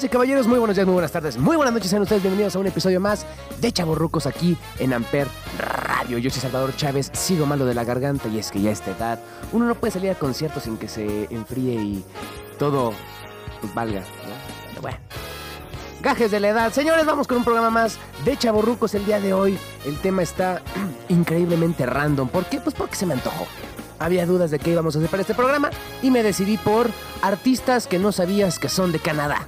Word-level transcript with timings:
Damas 0.00 0.12
caballeros, 0.12 0.46
muy 0.46 0.58
buenos 0.58 0.76
días, 0.76 0.86
muy 0.86 0.94
buenas 0.94 1.12
tardes, 1.12 1.36
muy 1.36 1.56
buenas 1.56 1.74
noches, 1.74 1.90
sean 1.90 2.00
ustedes 2.00 2.22
bienvenidos 2.22 2.56
a 2.56 2.58
un 2.58 2.66
episodio 2.66 3.00
más 3.00 3.26
de 3.60 3.70
Chavorrucos 3.70 4.24
aquí 4.24 4.56
en 4.78 4.94
Amper 4.94 5.28
Radio. 5.58 6.16
Yo 6.16 6.30
soy 6.30 6.40
Salvador 6.40 6.74
Chávez, 6.74 7.10
sigo 7.12 7.44
malo 7.44 7.66
de 7.66 7.74
la 7.74 7.84
garganta 7.84 8.26
y 8.28 8.38
es 8.38 8.50
que 8.50 8.62
ya 8.62 8.70
a 8.70 8.72
esta 8.72 8.92
edad 8.92 9.20
uno 9.52 9.66
no 9.66 9.74
puede 9.74 9.90
salir 9.90 10.10
a 10.10 10.14
conciertos 10.14 10.62
sin 10.62 10.78
que 10.78 10.88
se 10.88 11.24
enfríe 11.30 11.74
y 11.74 12.04
todo 12.58 12.94
valga, 13.74 14.02
bueno. 14.80 14.96
Gajes 16.00 16.30
de 16.30 16.40
la 16.40 16.48
edad. 16.48 16.72
Señores, 16.72 17.04
vamos 17.04 17.26
con 17.26 17.36
un 17.36 17.44
programa 17.44 17.68
más 17.68 17.98
de 18.24 18.38
Chavorrucos 18.38 18.94
el 18.94 19.04
día 19.04 19.20
de 19.20 19.34
hoy. 19.34 19.58
El 19.84 19.98
tema 19.98 20.22
está 20.22 20.62
increíblemente 21.10 21.84
random. 21.84 22.28
¿Por 22.28 22.46
qué? 22.46 22.58
Pues 22.58 22.74
porque 22.74 22.96
se 22.96 23.04
me 23.04 23.12
antojó. 23.12 23.46
Había 23.98 24.24
dudas 24.24 24.50
de 24.50 24.58
qué 24.58 24.70
íbamos 24.70 24.96
a 24.96 24.98
hacer 24.98 25.10
para 25.10 25.20
este 25.20 25.34
programa 25.34 25.68
y 26.00 26.10
me 26.10 26.22
decidí 26.22 26.56
por 26.56 26.88
artistas 27.20 27.86
que 27.86 27.98
no 27.98 28.12
sabías 28.12 28.58
que 28.58 28.70
son 28.70 28.92
de 28.92 28.98
Canadá. 28.98 29.46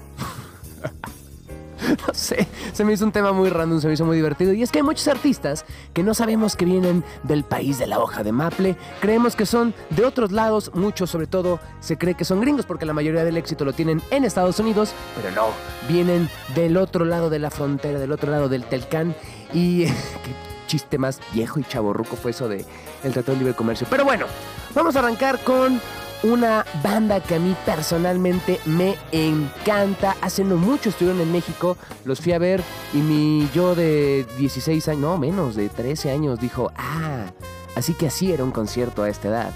No 2.06 2.14
sé, 2.14 2.46
se 2.72 2.84
me 2.84 2.92
hizo 2.92 3.04
un 3.04 3.12
tema 3.12 3.32
muy 3.32 3.48
random, 3.48 3.80
se 3.80 3.86
me 3.86 3.94
hizo 3.94 4.04
muy 4.04 4.16
divertido. 4.16 4.52
Y 4.52 4.62
es 4.62 4.70
que 4.70 4.78
hay 4.78 4.82
muchos 4.82 5.08
artistas 5.08 5.64
que 5.92 6.02
no 6.02 6.14
sabemos 6.14 6.56
que 6.56 6.64
vienen 6.64 7.04
del 7.22 7.44
país 7.44 7.78
de 7.78 7.86
la 7.86 7.98
hoja 7.98 8.22
de 8.22 8.32
maple. 8.32 8.76
Creemos 9.00 9.36
que 9.36 9.46
son 9.46 9.74
de 9.90 10.04
otros 10.04 10.32
lados, 10.32 10.70
muchos 10.74 11.10
sobre 11.10 11.26
todo 11.26 11.60
se 11.80 11.98
cree 11.98 12.14
que 12.14 12.24
son 12.24 12.40
gringos 12.40 12.66
porque 12.66 12.86
la 12.86 12.92
mayoría 12.92 13.24
del 13.24 13.36
éxito 13.36 13.64
lo 13.64 13.72
tienen 13.72 14.02
en 14.10 14.24
Estados 14.24 14.58
Unidos, 14.58 14.92
pero 15.16 15.34
no, 15.34 15.48
vienen 15.88 16.28
del 16.54 16.76
otro 16.76 17.04
lado 17.04 17.30
de 17.30 17.38
la 17.38 17.50
frontera, 17.50 17.98
del 17.98 18.12
otro 18.12 18.30
lado 18.30 18.48
del 18.48 18.64
Telcán. 18.64 19.14
Y 19.52 19.84
qué 19.86 20.34
chiste 20.66 20.98
más 20.98 21.20
viejo 21.32 21.60
y 21.60 21.64
chaborruco 21.64 22.16
fue 22.16 22.30
eso 22.30 22.48
de 22.48 22.64
el 23.04 23.12
Tratado 23.12 23.32
de 23.32 23.38
Libre 23.38 23.54
Comercio. 23.54 23.86
Pero 23.90 24.04
bueno, 24.04 24.26
vamos 24.74 24.96
a 24.96 25.00
arrancar 25.00 25.42
con 25.44 25.80
una 26.22 26.64
banda 26.82 27.20
que 27.20 27.36
a 27.36 27.38
mí 27.38 27.56
personalmente 27.64 28.60
me 28.64 28.96
encanta. 29.10 30.16
Hace 30.20 30.44
no 30.44 30.56
mucho 30.56 30.90
estuvieron 30.90 31.20
en 31.20 31.32
México, 31.32 31.76
los 32.04 32.20
fui 32.20 32.32
a 32.32 32.38
ver 32.38 32.62
y 32.94 32.98
mi 32.98 33.48
yo 33.54 33.74
de 33.74 34.26
16 34.38 34.88
años, 34.88 35.00
no 35.00 35.18
menos, 35.18 35.56
de 35.56 35.68
13 35.68 36.10
años, 36.10 36.40
dijo, 36.40 36.72
ah, 36.76 37.26
así 37.74 37.94
que 37.94 38.06
así 38.06 38.32
era 38.32 38.44
un 38.44 38.52
concierto 38.52 39.02
a 39.02 39.08
esta 39.08 39.28
edad. 39.28 39.50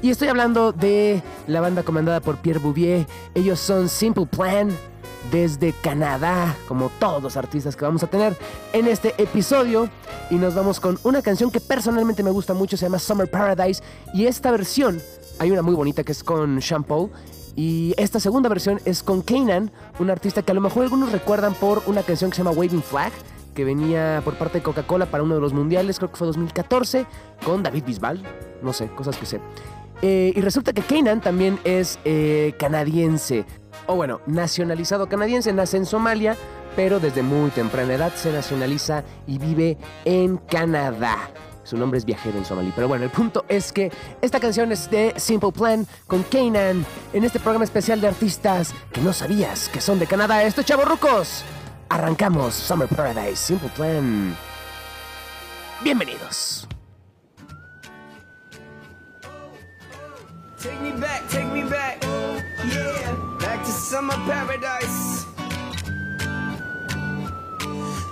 Y 0.00 0.10
estoy 0.10 0.28
hablando 0.28 0.70
de 0.70 1.22
la 1.48 1.60
banda 1.60 1.82
comandada 1.82 2.20
por 2.20 2.36
Pierre 2.36 2.60
Bouvier. 2.60 3.04
Ellos 3.34 3.58
son 3.58 3.88
Simple 3.88 4.26
Plan 4.26 4.70
desde 5.32 5.72
Canadá, 5.72 6.54
como 6.68 6.88
todos 7.00 7.20
los 7.20 7.36
artistas 7.36 7.74
que 7.74 7.84
vamos 7.84 8.04
a 8.04 8.06
tener 8.06 8.36
en 8.72 8.86
este 8.86 9.14
episodio. 9.20 9.90
Y 10.30 10.36
nos 10.36 10.54
vamos 10.54 10.78
con 10.78 11.00
una 11.02 11.20
canción 11.20 11.50
que 11.50 11.60
personalmente 11.60 12.22
me 12.22 12.30
gusta 12.30 12.54
mucho, 12.54 12.76
se 12.76 12.86
llama 12.86 13.00
Summer 13.00 13.28
Paradise. 13.28 13.82
Y 14.14 14.26
esta 14.26 14.52
versión 14.52 15.02
hay 15.38 15.50
una 15.50 15.62
muy 15.62 15.74
bonita 15.74 16.04
que 16.04 16.12
es 16.12 16.22
con 16.22 16.60
Sean 16.60 16.84
Paul. 16.84 17.10
Y 17.56 17.94
esta 17.96 18.20
segunda 18.20 18.48
versión 18.48 18.80
es 18.84 19.02
con 19.02 19.22
Kanan, 19.22 19.72
un 19.98 20.10
artista 20.10 20.42
que 20.42 20.52
a 20.52 20.54
lo 20.54 20.60
mejor 20.60 20.84
algunos 20.84 21.10
recuerdan 21.10 21.54
por 21.54 21.82
una 21.86 22.02
canción 22.02 22.30
que 22.30 22.36
se 22.36 22.44
llama 22.44 22.56
Waving 22.56 22.82
Flag, 22.82 23.12
que 23.52 23.64
venía 23.64 24.22
por 24.24 24.34
parte 24.34 24.58
de 24.58 24.62
Coca-Cola 24.62 25.06
para 25.06 25.24
uno 25.24 25.34
de 25.34 25.40
los 25.40 25.52
mundiales, 25.52 25.98
creo 25.98 26.10
que 26.10 26.16
fue 26.16 26.28
2014, 26.28 27.04
con 27.44 27.64
David 27.64 27.82
Bisbal. 27.84 28.22
No 28.62 28.72
sé, 28.72 28.86
cosas 28.94 29.16
que 29.16 29.26
sé. 29.26 29.40
Eh, 30.02 30.32
y 30.36 30.40
resulta 30.40 30.72
que 30.72 30.82
Kanan 30.82 31.20
también 31.20 31.58
es 31.64 31.98
eh, 32.04 32.54
canadiense. 32.60 33.44
O 33.86 33.96
bueno, 33.96 34.20
nacionalizado 34.26 35.08
canadiense, 35.08 35.52
nace 35.52 35.78
en 35.78 35.86
Somalia, 35.86 36.36
pero 36.76 37.00
desde 37.00 37.22
muy 37.22 37.50
temprana 37.50 37.94
edad 37.94 38.14
se 38.14 38.32
nacionaliza 38.32 39.02
y 39.26 39.38
vive 39.38 39.78
en 40.04 40.36
Canadá. 40.36 41.30
Su 41.68 41.76
nombre 41.76 41.98
es 41.98 42.06
viajero 42.06 42.38
en 42.38 42.46
somalí. 42.46 42.72
Pero 42.74 42.88
bueno, 42.88 43.04
el 43.04 43.10
punto 43.10 43.44
es 43.46 43.72
que 43.74 43.92
esta 44.22 44.40
canción 44.40 44.72
es 44.72 44.90
de 44.90 45.12
Simple 45.18 45.52
Plan 45.52 45.86
con 46.06 46.22
Kanan 46.22 46.86
en 47.12 47.24
este 47.24 47.38
programa 47.38 47.66
especial 47.66 48.00
de 48.00 48.08
artistas 48.08 48.72
que 48.90 49.02
no 49.02 49.12
sabías 49.12 49.68
que 49.68 49.82
son 49.82 49.98
de 49.98 50.06
Canadá. 50.06 50.42
Esto 50.44 50.62
es 50.62 50.66
Chavorrucos. 50.66 51.44
Arrancamos 51.90 52.54
Summer 52.54 52.88
Paradise, 52.88 53.36
Simple 53.36 53.68
Plan. 53.76 54.34
Bienvenidos. 55.84 56.66
Take 60.62 60.80
me 60.80 60.92
back, 60.92 61.28
take 61.28 61.52
me 61.52 61.64
back. 61.64 62.02
Yeah, 62.64 63.14
back 63.38 63.62
to 63.62 63.70
summer 63.70 64.16
paradise. 64.26 65.26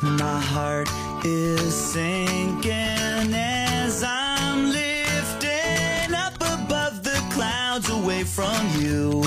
My 0.03 0.41
heart 0.41 0.91
is 1.25 1.75
sinking 1.75 2.96
as 3.35 4.05
I'm 4.05 4.71
lifting 4.71 6.15
up 6.15 6.35
above 6.37 7.03
the 7.03 7.19
clouds 7.31 7.89
away 7.91 8.25
from 8.25 8.61
you. 8.79 9.23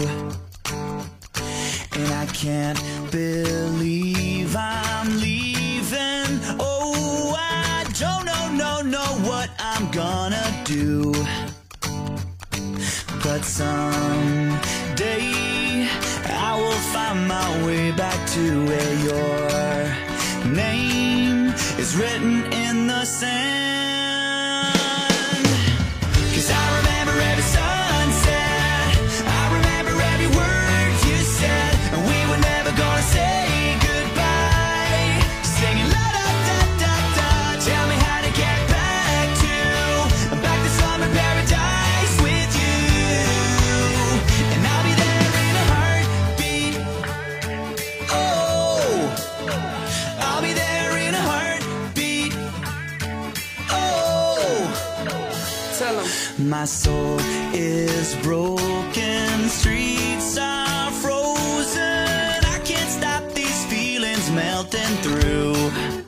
And 1.93 2.13
I 2.13 2.25
can't 2.27 2.79
believe 3.11 4.55
I'm 4.55 5.19
leaving. 5.19 6.39
Oh, 6.59 7.35
I 7.37 7.85
don't 7.99 8.25
know, 8.25 8.51
no, 8.63 8.81
know 8.81 9.11
what 9.29 9.49
I'm 9.59 9.89
gonna 9.91 10.47
do. 10.65 11.11
But 13.23 13.43
someday 13.43 14.69
I 16.25 16.55
will 16.55 16.81
find 16.93 17.27
my 17.27 17.65
way 17.65 17.91
back 17.91 18.19
to 18.35 18.65
where 18.65 18.93
your 19.09 20.53
name 20.53 21.47
is 21.77 21.95
written 21.97 22.45
in 22.53 22.87
the 22.87 23.05
sand. 23.05 23.68
Cause 26.39 26.51
I 26.51 26.77
remember 26.77 27.19
every 27.19 27.43
sunset, 27.43 27.68
My 56.49 56.65
soul 56.65 57.19
is 57.53 58.15
broken, 58.23 59.49
streets 59.49 60.35
are 60.39 60.89
frozen. 60.93 62.43
I 62.43 62.59
can't 62.65 62.89
stop 62.89 63.23
these 63.35 63.65
feelings 63.67 64.31
melting 64.31 64.95
through. 65.03 65.98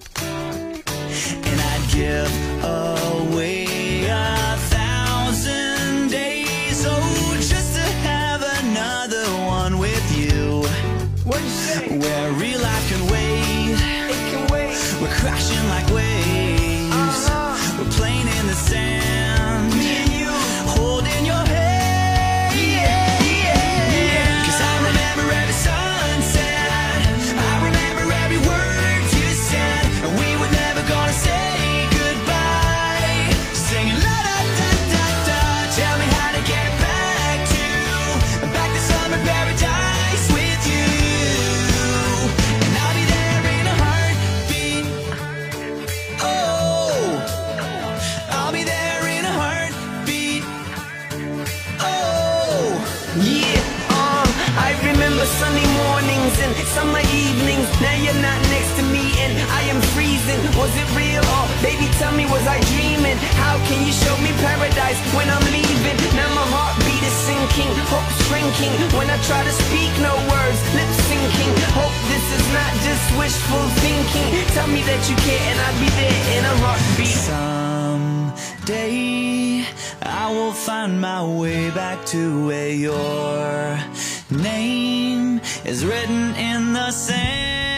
Mornings 56.22 56.40
and 56.42 56.54
summer 56.70 57.02
evenings. 57.14 57.68
Now 57.82 57.96
you're 57.98 58.22
not 58.22 58.40
next 58.54 58.76
to 58.78 58.84
me 58.94 59.12
and 59.26 59.34
I 59.58 59.62
am 59.74 59.82
freezing. 59.94 60.38
Was 60.58 60.70
it 60.78 60.88
real 60.96 61.24
or 61.26 61.46
baby 61.62 61.88
tell 61.98 62.14
me 62.14 62.26
was 62.26 62.46
I 62.46 62.60
dreaming? 62.74 63.18
How 63.42 63.58
can 63.66 63.86
you 63.86 63.94
show 63.94 64.16
me 64.22 64.32
paradise 64.38 65.00
when 65.16 65.30
I'm 65.30 65.46
leaving? 65.52 65.98
Now 66.16 66.30
my 66.38 66.46
heartbeat 66.54 67.04
is 67.04 67.18
sinking, 67.26 67.74
hope 67.90 68.12
shrinking. 68.28 68.74
When 68.98 69.10
I 69.10 69.18
try 69.30 69.42
to 69.44 69.54
speak, 69.66 69.92
no 70.02 70.14
words, 70.30 70.60
lip 70.78 70.92
syncing. 71.10 71.54
Hope 71.74 71.98
this 72.12 72.26
is 72.38 72.46
not 72.54 72.72
just 72.86 73.06
wishful 73.18 73.66
thinking. 73.82 74.30
Tell 74.54 74.68
me 74.68 74.82
that 74.90 75.02
you 75.10 75.16
care 75.26 75.44
and 75.52 75.58
I'll 75.66 75.80
be 75.82 75.90
there 76.02 76.22
in 76.38 76.44
a 76.46 76.56
heartbeat. 76.64 77.18
Someday 78.62 78.94
I 80.04 80.26
will 80.32 80.54
find 80.54 81.02
my 81.02 81.24
way 81.26 81.72
back 81.72 82.06
to 82.14 82.48
where 82.48 82.70
your 82.70 83.80
name 84.30 84.91
is 85.66 85.86
written 85.86 86.36
in 86.36 86.74
the 86.74 86.92
sand. 86.92 87.71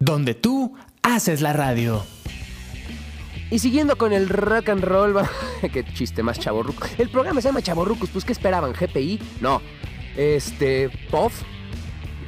Donde 0.00 0.34
tú 0.34 0.74
haces 1.02 1.42
la 1.42 1.52
radio. 1.52 2.02
Y 3.50 3.58
siguiendo 3.58 3.96
con 3.96 4.12
el 4.12 4.28
rock 4.28 4.70
and 4.70 4.82
roll, 4.82 5.14
qué 5.72 5.84
chiste 5.84 6.22
más 6.22 6.40
chaborruco. 6.40 6.86
El 6.98 7.10
programa 7.10 7.40
se 7.40 7.48
llama 7.48 7.62
Chaborrucos, 7.62 8.08
pues 8.08 8.24
¿qué 8.24 8.32
esperaban? 8.32 8.72
¿GPI? 8.72 9.20
No. 9.40 9.60
Este, 10.16 10.88
POF. 11.10 11.42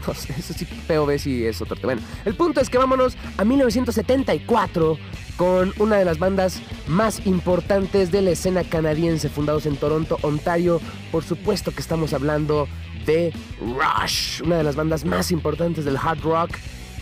No 0.06 0.14
sé, 0.14 0.34
eso 0.36 0.52
sí, 0.52 0.66
POV 0.66 1.18
sí 1.18 1.46
es 1.46 1.62
otro 1.62 1.76
tema. 1.76 1.94
Bueno, 1.94 2.02
el 2.24 2.34
punto 2.34 2.60
es 2.60 2.68
que 2.68 2.76
vámonos 2.76 3.16
a 3.38 3.44
1974 3.44 4.98
con 5.36 5.72
una 5.78 5.96
de 5.96 6.04
las 6.04 6.18
bandas 6.18 6.60
más 6.88 7.24
importantes 7.24 8.10
de 8.10 8.20
la 8.20 8.30
escena 8.32 8.64
canadiense, 8.64 9.28
fundados 9.28 9.64
en 9.64 9.76
Toronto, 9.76 10.18
Ontario. 10.22 10.80
Por 11.12 11.22
supuesto 11.22 11.70
que 11.70 11.80
estamos 11.80 12.12
hablando 12.12 12.68
de 13.06 13.32
Rush, 13.60 14.42
una 14.42 14.58
de 14.58 14.64
las 14.64 14.74
bandas 14.74 15.04
más 15.04 15.30
importantes 15.30 15.84
del 15.84 15.96
hard 15.96 16.20
rock 16.20 16.50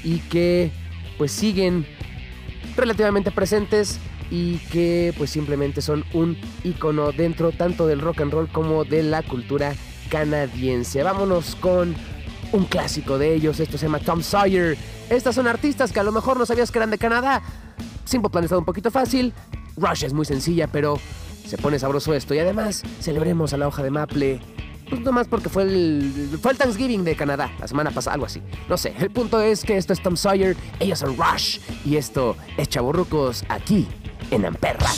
y 0.05 0.19
que 0.19 0.71
pues 1.19 1.33
siguen 1.33 1.87
relativamente 2.77 3.31
presentes 3.31 3.99
y 4.31 4.59
que 4.71 5.13
pues 5.19 5.31
simplemente 5.31 5.83
son 5.83 6.05
un 6.13 6.37
icono 6.65 7.13
dentro 7.13 7.53
tanto 7.53 7.87
del 7.87 8.01
rock 8.01 8.21
and 8.21 8.33
roll 8.33 8.49
como 8.49 8.85
de 8.85 9.03
la 9.03 9.23
cultura 9.23 9.75
canadiense. 10.09 11.03
Vámonos 11.03 11.57
con 11.57 11.95
un 12.53 12.65
clásico 12.65 13.19
de 13.19 13.35
ellos, 13.35 13.61
esto 13.61 13.79
se 13.79 13.87
llama 13.87 13.99
Tom 14.01 14.23
Sawyer. 14.23 14.77
Estas 15.09 15.35
son 15.35 15.47
artistas 15.47 15.93
que 15.93 16.01
a 16.01 16.05
lo 16.05 16.13
mejor 16.13 16.39
no 16.39 16.47
sabías 16.47 16.71
que 16.71 16.79
eran 16.79 16.91
de 16.91 16.99
Canadá. 16.99 17.43
Simple 18.05 18.31
Plan 18.31 18.45
está 18.45 18.59
un 18.59 18.65
poquito 18.65 18.91
fácil, 18.91 19.33
Rush 19.77 20.05
es 20.05 20.13
muy 20.13 20.25
sencilla, 20.25 20.67
pero 20.67 20.99
se 21.47 21.59
pone 21.59 21.79
sabroso 21.79 22.15
esto 22.15 22.35
y 22.35 22.39
además 22.39 22.83
celebremos 23.01 23.53
a 23.53 23.57
la 23.57 23.69
hoja 23.69 23.83
de 23.83 23.91
maple. 23.91 24.41
Pues 24.91 25.03
nomás 25.03 25.29
porque 25.29 25.49
fue 25.49 25.63
el, 25.63 26.39
fue 26.43 26.53
el 26.53 26.59
Thanksgiving 26.59 27.05
de 27.05 27.15
Canadá, 27.15 27.51
la 27.61 27.69
semana 27.69 27.93
pasada, 27.93 28.15
algo 28.15 28.27
así. 28.27 28.43
No 28.69 28.77
sé, 28.77 28.93
el 28.99 29.11
punto 29.11 29.41
es 29.41 29.65
que 29.65 29.77
esto 29.77 29.93
es 29.93 30.03
Tom 30.03 30.17
Sawyer, 30.17 30.57
ellos 30.81 30.99
son 30.99 31.17
Rush 31.17 31.61
y 31.85 31.97
esto 31.97 32.37
es 32.57 32.69
Chaborrucos 32.69 33.45
aquí 33.49 33.87
en 34.33 34.45
Amperra. 34.45 34.91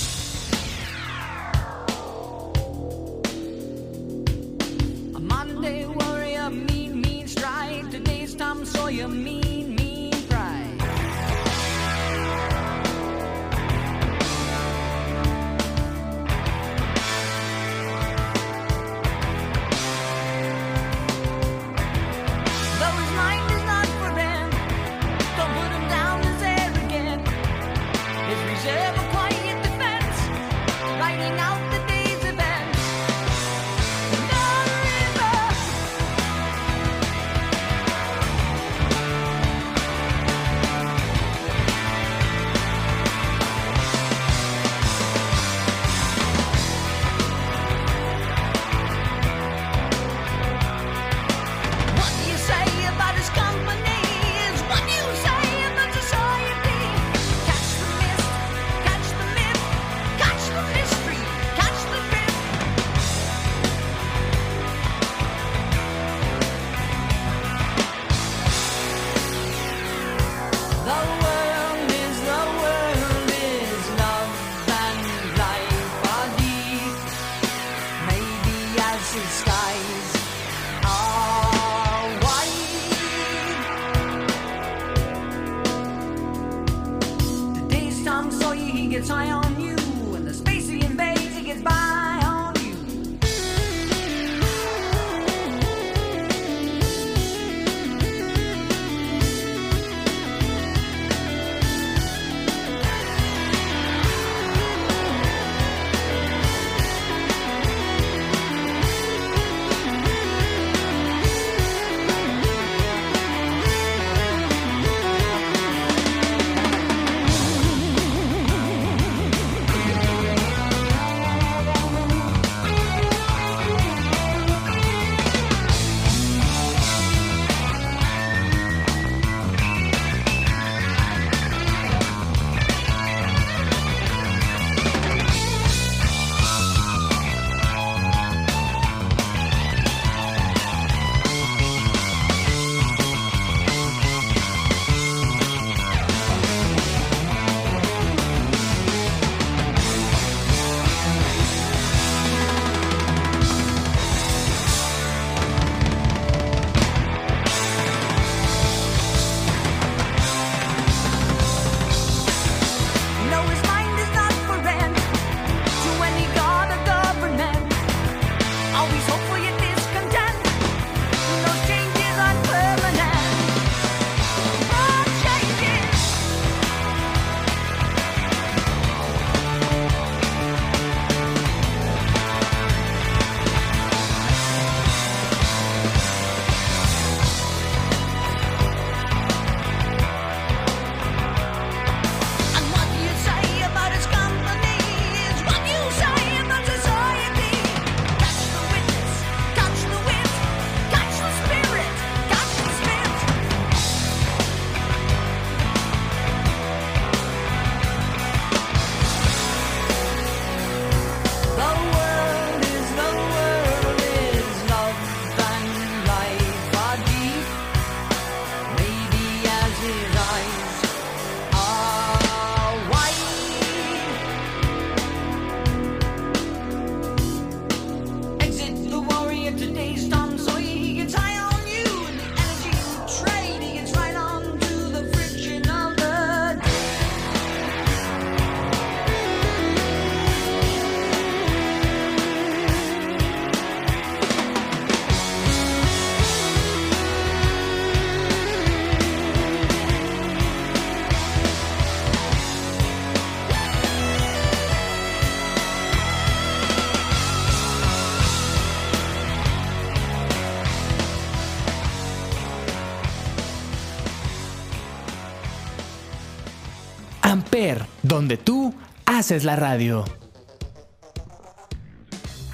Haces 269.32 269.44
la 269.44 269.56
radio. 269.56 270.04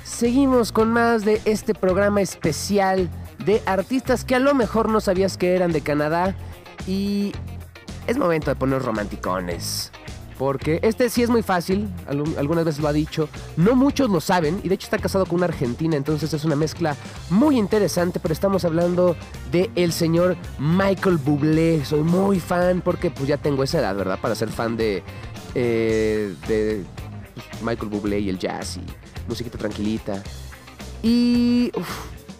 Seguimos 0.04 0.70
con 0.70 0.92
más 0.92 1.24
de 1.24 1.40
este 1.44 1.74
programa 1.74 2.20
especial 2.20 3.10
de 3.44 3.60
artistas 3.66 4.24
que 4.24 4.36
a 4.36 4.38
lo 4.38 4.54
mejor 4.54 4.88
no 4.88 5.00
sabías 5.00 5.36
que 5.36 5.56
eran 5.56 5.72
de 5.72 5.80
Canadá 5.80 6.36
y 6.86 7.32
es 8.06 8.16
momento 8.16 8.50
de 8.52 8.54
poner 8.54 8.80
romanticones. 8.82 9.90
Porque 10.38 10.78
este 10.84 11.10
sí 11.10 11.24
es 11.24 11.30
muy 11.30 11.42
fácil, 11.42 11.88
algu- 12.08 12.38
algunas 12.38 12.64
veces 12.64 12.80
lo 12.80 12.86
ha 12.86 12.92
dicho, 12.92 13.28
no 13.56 13.74
muchos 13.74 14.08
lo 14.08 14.20
saben 14.20 14.60
y 14.62 14.68
de 14.68 14.76
hecho 14.76 14.84
está 14.86 14.98
casado 14.98 15.26
con 15.26 15.38
una 15.38 15.46
argentina, 15.46 15.96
entonces 15.96 16.32
es 16.32 16.44
una 16.44 16.54
mezcla 16.54 16.94
muy 17.28 17.58
interesante, 17.58 18.20
pero 18.20 18.32
estamos 18.32 18.64
hablando 18.64 19.16
de 19.50 19.68
el 19.74 19.90
señor 19.92 20.36
Michael 20.60 21.16
Bublé. 21.16 21.84
Soy 21.84 22.02
muy 22.02 22.38
fan 22.38 22.82
porque 22.82 23.10
pues 23.10 23.26
ya 23.26 23.36
tengo 23.36 23.64
esa 23.64 23.80
edad, 23.80 23.96
¿verdad? 23.96 24.20
Para 24.22 24.36
ser 24.36 24.48
fan 24.50 24.76
de, 24.76 25.02
eh, 25.54 26.34
de 26.46 26.84
pues, 27.34 27.62
Michael 27.62 27.88
Bublé 27.88 28.20
y 28.20 28.28
el 28.28 28.38
jazz 28.38 28.76
y 28.76 29.28
musiquita 29.28 29.58
tranquilita. 29.58 30.22
Y 31.02 31.70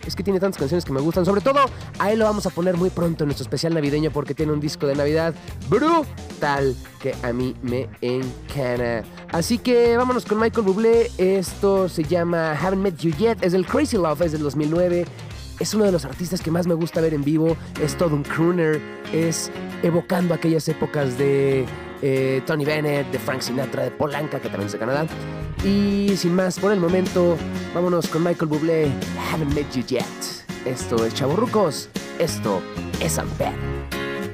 es 0.08 0.16
que 0.16 0.22
tiene 0.22 0.40
tantas 0.40 0.58
canciones 0.58 0.84
que 0.84 0.92
me 0.92 1.00
gustan. 1.00 1.24
Sobre 1.24 1.40
todo, 1.40 1.60
a 1.98 2.10
él 2.10 2.18
lo 2.18 2.24
vamos 2.24 2.46
a 2.46 2.50
poner 2.50 2.76
muy 2.76 2.90
pronto 2.90 3.24
en 3.24 3.28
nuestro 3.28 3.42
especial 3.42 3.74
navideño 3.74 4.10
porque 4.10 4.34
tiene 4.34 4.52
un 4.52 4.60
disco 4.60 4.86
de 4.86 4.94
Navidad 4.94 5.34
brutal 5.68 6.74
que 7.00 7.14
a 7.22 7.32
mí 7.32 7.54
me 7.62 7.88
encanta. 8.00 9.04
Así 9.30 9.58
que 9.58 9.96
vámonos 9.96 10.24
con 10.24 10.40
Michael 10.40 10.66
Bublé. 10.66 11.10
Esto 11.18 11.88
se 11.88 12.04
llama 12.04 12.52
Haven't 12.52 12.82
Met 12.82 12.96
You 12.98 13.10
Yet. 13.10 13.42
Es 13.42 13.52
del 13.52 13.66
Crazy 13.66 13.96
Love, 13.96 14.22
es 14.22 14.32
del 14.32 14.42
2009. 14.42 15.04
Es 15.60 15.74
uno 15.74 15.84
de 15.84 15.92
los 15.92 16.04
artistas 16.04 16.40
que 16.40 16.50
más 16.50 16.66
me 16.66 16.74
gusta 16.74 17.00
ver 17.00 17.12
en 17.12 17.22
vivo. 17.22 17.56
Es 17.80 17.96
todo 17.96 18.14
un 18.14 18.22
crooner. 18.22 18.80
Es 19.12 19.50
evocando 19.82 20.32
aquellas 20.32 20.68
épocas 20.68 21.18
de 21.18 21.66
eh, 22.02 22.42
Tony 22.46 22.64
Bennett, 22.64 23.10
de 23.10 23.18
Frank 23.18 23.40
Sinatra, 23.40 23.84
de 23.84 23.90
Polanca, 23.90 24.40
que 24.40 24.48
también 24.48 24.66
es 24.66 24.72
de 24.72 24.78
Canadá. 24.78 25.06
Y 25.64 26.12
sin 26.16 26.34
más, 26.34 26.58
por 26.58 26.72
el 26.72 26.80
momento, 26.80 27.36
vámonos 27.74 28.06
con 28.08 28.22
Michael 28.22 28.48
Bublé. 28.48 28.92
Haven't 29.32 29.54
met 29.54 29.70
you 29.74 29.82
yet. 29.88 30.04
Esto 30.64 31.04
es 31.04 31.14
Chavorrucos. 31.14 31.88
Esto 32.18 32.60
es 33.00 33.18
Amper. 33.18 33.52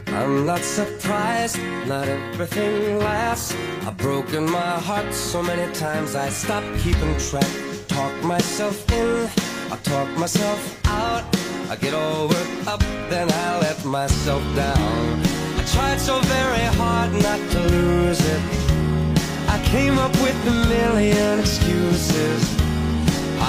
I'm 0.08 0.46
not 0.46 0.60
surprised, 0.60 1.58
not 1.88 2.06
everything 2.06 2.98
lasts. 2.98 3.54
I've 3.84 3.96
broken 3.96 4.48
my 4.48 4.78
heart 4.78 5.12
so 5.12 5.42
many 5.42 5.72
times 5.74 6.14
I 6.14 6.28
stopped 6.28 6.66
keeping 6.78 7.16
track. 7.18 7.50
Talk 7.88 8.12
myself 8.22 8.88
in, 8.92 9.28
I 9.72 9.76
talk 9.82 10.08
myself 10.16 10.80
out. 10.86 11.24
I 11.68 11.76
get 11.76 11.94
all 11.94 12.28
worked 12.28 12.68
up, 12.68 12.80
then 13.10 13.28
I 13.30 13.58
let 13.60 13.84
myself 13.84 14.42
down. 14.54 15.43
Tried 15.74 15.98
so 15.98 16.20
very 16.20 16.66
hard 16.78 17.10
not 17.14 17.40
to 17.50 17.58
lose 17.58 18.20
it. 18.20 18.42
I 19.48 19.58
came 19.64 19.98
up 19.98 20.12
with 20.22 20.38
a 20.46 20.56
million 20.70 21.40
excuses. 21.40 22.42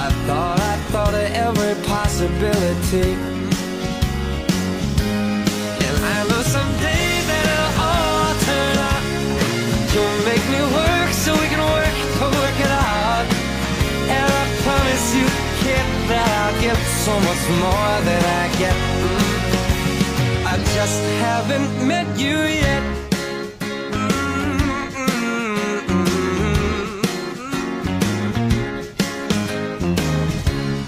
I 0.04 0.10
thought 0.26 0.58
I 0.58 0.74
thought 0.90 1.14
of 1.14 1.28
every 1.46 1.74
possibility. 1.86 3.14
And 5.86 5.96
I 6.14 6.18
know 6.28 6.42
someday 6.42 7.06
that 7.30 7.44
it'll 7.54 7.74
all 7.86 8.34
turn 8.48 8.76
out. 8.90 9.04
You'll 9.94 10.20
make 10.26 10.44
me 10.50 10.62
work 10.74 11.10
so 11.14 11.30
we 11.30 11.46
can 11.46 11.62
work 11.78 11.94
to 12.18 12.26
work 12.42 12.58
it 12.66 12.72
out. 12.74 13.26
And 14.18 14.26
I 14.40 14.44
promise 14.66 15.06
you, 15.14 15.26
kid, 15.62 15.86
that 16.10 16.26
I'll 16.42 16.58
get 16.60 16.78
so 17.06 17.14
much 17.28 17.42
more 17.62 17.94
than 18.02 18.22
I 18.42 18.44
get. 18.58 19.25
I 20.56 20.58
just 20.74 21.02
haven't 21.20 21.86
met 21.86 22.06
you 22.18 22.38
yet. 22.38 22.82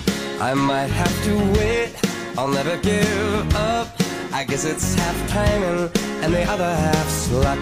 Mm-hmm. 0.08 0.42
I 0.42 0.54
might 0.54 0.88
have 0.88 1.25
to 1.25 1.34
wait, 1.58 1.90
I'll 2.38 2.48
never 2.48 2.78
give 2.78 3.54
up. 3.56 3.88
I 4.32 4.44
guess 4.44 4.64
it's 4.64 4.94
half 4.94 5.28
timing 5.28 5.90
and 6.22 6.32
the 6.32 6.44
other 6.44 6.75
half's 6.87 7.30
luck. 7.30 7.58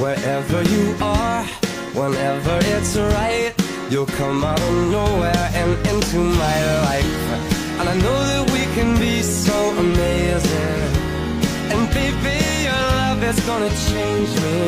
Wherever 0.00 0.62
you 0.62 0.96
are, 1.02 1.44
whenever 1.92 2.58
it's 2.74 2.96
right, 2.96 3.52
you'll 3.90 4.06
come 4.06 4.42
out 4.44 4.62
of 4.62 4.74
nowhere 4.90 5.50
and 5.52 5.76
into 5.88 6.20
my 6.20 6.58
life. 6.88 7.14
And 7.80 7.86
I 7.90 7.96
know 7.96 8.18
that 8.30 8.50
we 8.50 8.64
can 8.74 8.98
be 8.98 9.20
so 9.20 9.74
amazing. 9.76 11.03
Baby, 11.94 12.38
your 12.66 12.82
love 12.98 13.22
is 13.22 13.38
gonna 13.46 13.70
change 13.88 14.32
me. 14.44 14.58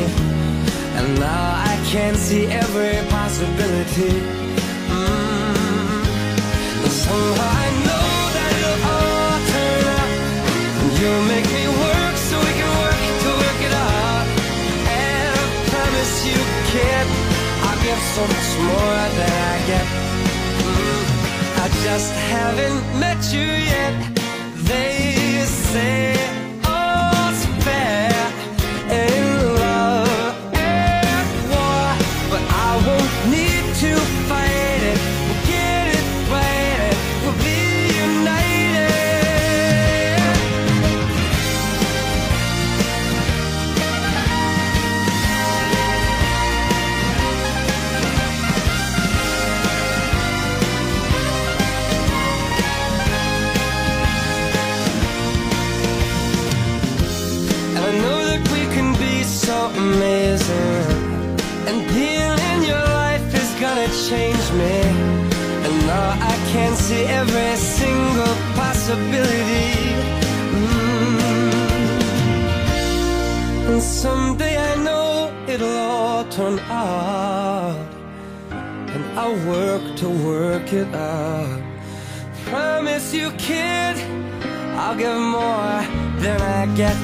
And 0.97 1.19
now 1.19 1.45
I 1.71 1.75
can 1.91 2.15
see 2.15 2.45
every 2.47 2.95
possibility. 3.09 4.13
Mm. 4.95 5.97
Somehow 7.03 7.51
I 7.65 7.69
know 7.85 8.09
that 8.35 8.51
it'll 8.59 8.81
all 8.95 9.37
turn 9.51 9.83
out. 9.99 10.11
You'll 10.99 11.25
make 11.33 11.47
me 11.57 11.65
work 11.83 12.15
so 12.27 12.35
we 12.47 12.53
can 12.59 12.71
work 12.83 13.01
to 13.23 13.29
work 13.43 13.59
it 13.67 13.75
out. 13.75 14.25
And 15.03 15.35
I 15.35 15.47
promise 15.71 16.15
you, 16.29 16.39
kid, 16.71 17.05
I'll 17.65 17.79
give 17.85 18.01
so 18.15 18.23
much 18.33 18.49
more 18.71 19.01
than 19.19 19.33
I 19.51 19.57
get. 19.71 19.87
Mm. 20.63 21.03
I 21.63 21.67
just 21.85 22.11
haven't 22.31 22.81
met 23.03 23.21
you 23.35 23.49
yet. 23.73 23.93
They 24.69 25.43
say 25.71 26.46
to 33.79 33.95
fight 34.27 34.36
work 80.67 80.87
it 80.87 80.95
out. 80.95 81.61
Promise 82.45 83.13
you, 83.13 83.31
kid, 83.31 83.95
I'll 84.75 84.95
give 84.95 85.19
more 85.19 85.81
than 86.19 86.41
I 86.41 86.65
get, 86.75 86.95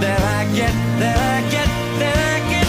than 0.00 0.20
I 0.20 0.44
get, 0.54 0.72
than 0.98 1.16
I 1.16 1.50
get, 1.50 1.68
than 2.00 2.16
I 2.16 2.38
get. 2.52 2.68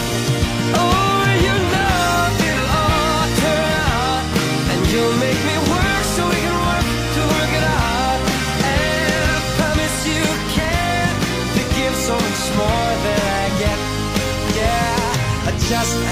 Oh, 0.74 1.24
you 1.44 1.54
know 1.72 2.32
it'll 2.48 2.76
all 2.80 3.26
turn 3.40 3.64
out, 3.92 4.24
and 4.72 4.80
you'll 4.92 5.18
make 5.26 5.40
me 5.48 5.56
work 5.72 6.04
so 6.14 6.22
we 6.28 6.38
can 6.44 6.56
work 6.68 6.86
to 7.14 7.20
work 7.34 7.52
it 7.60 7.66
out. 7.68 8.20
And 8.72 9.22
I 9.32 9.40
promise 9.58 9.98
you 10.12 10.24
can 10.56 11.08
to 11.56 11.62
give 11.76 11.94
so 11.96 12.14
much 12.14 12.44
more 12.60 12.90
than 13.04 13.20
I 13.20 13.46
get. 13.62 13.78
Yeah, 14.56 15.48
I 15.48 15.52
just 15.68 16.11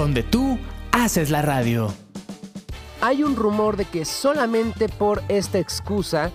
donde 0.00 0.22
tú 0.22 0.58
haces 0.92 1.28
la 1.28 1.42
radio. 1.42 1.92
hay 3.02 3.22
un 3.22 3.36
rumor 3.36 3.76
de 3.76 3.84
que 3.84 4.06
solamente 4.06 4.88
por 4.88 5.22
esta 5.28 5.58
excusa 5.58 6.32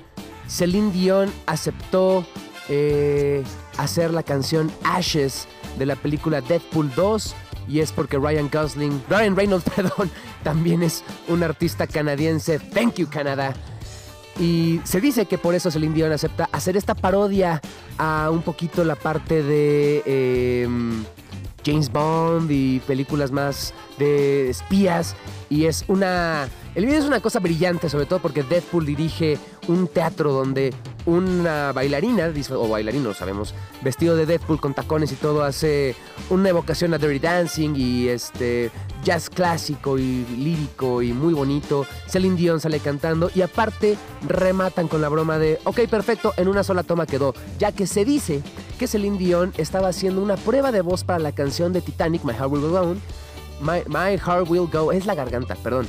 Celine 0.48 0.92
Dion 0.92 1.34
aceptó 1.48 2.28
eh, 2.70 3.44
hacer 3.80 4.14
la 4.14 4.22
canción 4.22 4.72
Ashes 4.84 5.48
de 5.80 5.88
la 5.88 5.96
película 5.96 6.42
Deadpool 6.42 6.94
2 6.94 7.36
y 7.68 7.80
es 7.80 7.92
porque 7.92 8.20
Ryan 8.20 8.52
Gosling, 8.54 9.04
Ryan 9.10 9.36
Reynolds, 9.36 9.66
perdón, 9.76 10.12
también 10.44 10.84
es 10.84 11.04
un 11.28 11.42
artista 11.42 11.88
canadiense. 11.88 12.60
Thank 12.60 12.98
you 12.98 13.10
Canadá. 13.10 13.56
Y 14.40 14.80
se 14.84 15.02
dice 15.02 15.26
que 15.26 15.40
por 15.40 15.56
eso 15.56 15.72
Celine 15.72 15.96
Dion 15.96 16.12
acepta 16.12 16.50
hacer 16.52 16.78
esta 16.78 16.94
parodia 16.94 17.62
a 17.98 18.30
un 18.32 18.44
poquito 18.44 18.84
la 18.84 18.96
parte 18.96 19.42
de 19.42 20.04
eh, 20.06 20.68
James 21.66 21.92
Bond 21.92 22.52
y 22.52 22.80
películas 22.82 23.32
más 23.32 23.74
de 23.98 24.50
espías. 24.50 25.16
Y 25.50 25.66
es 25.66 25.86
una... 25.88 26.48
El 26.76 26.86
video 26.86 27.00
es 27.00 27.06
una 27.06 27.22
cosa 27.22 27.40
brillante, 27.40 27.88
sobre 27.88 28.06
todo 28.06 28.20
porque 28.20 28.44
Deadpool 28.44 28.86
dirige 28.86 29.38
un 29.70 29.88
teatro 29.88 30.34
donde 30.34 30.74
una 31.06 31.72
bailarina, 31.72 32.32
o 32.52 32.68
bailarino, 32.68 33.14
sabemos, 33.14 33.54
vestido 33.82 34.16
de 34.16 34.26
Deadpool 34.26 34.60
con 34.60 34.74
tacones 34.74 35.12
y 35.12 35.16
todo, 35.16 35.44
hace 35.44 35.96
una 36.30 36.50
evocación 36.50 36.94
a 36.94 36.98
Dirty 36.98 37.20
Dancing 37.20 37.76
y 37.76 38.08
este 38.10 38.72
jazz 39.04 39.30
clásico 39.30 39.98
y 39.98 40.26
lírico 40.26 41.02
y 41.02 41.14
muy 41.14 41.34
bonito. 41.34 41.86
Celine 42.08 42.36
Dion 42.36 42.60
sale 42.60 42.80
cantando 42.80 43.30
y 43.34 43.42
aparte 43.42 43.98
rematan 44.28 44.88
con 44.88 45.02
la 45.02 45.10
broma 45.10 45.38
de, 45.38 45.60
ok, 45.64 45.82
perfecto, 45.88 46.34
en 46.38 46.48
una 46.48 46.64
sola 46.64 46.84
toma 46.84 47.06
quedó, 47.06 47.34
ya 47.60 47.72
que 47.72 47.88
se 47.88 48.04
dice 48.04 48.42
que 48.80 48.88
Celine 48.88 49.18
Dion 49.18 49.54
estaba 49.58 49.90
haciendo 49.90 50.22
una 50.22 50.36
prueba 50.38 50.72
de 50.72 50.82
voz 50.82 51.04
para 51.04 51.20
la 51.20 51.32
canción 51.32 51.72
de 51.72 51.82
Titanic, 51.82 52.24
My 52.24 52.34
Heart 52.34 52.52
Will 52.52 52.62
Go 52.62 52.80
On. 52.82 53.02
My, 53.62 54.18
Heart 54.18 54.50
Will 54.50 54.68
Go, 54.72 54.92
es 54.92 55.06
la 55.06 55.16
garganta, 55.16 55.56
perdón. 55.56 55.88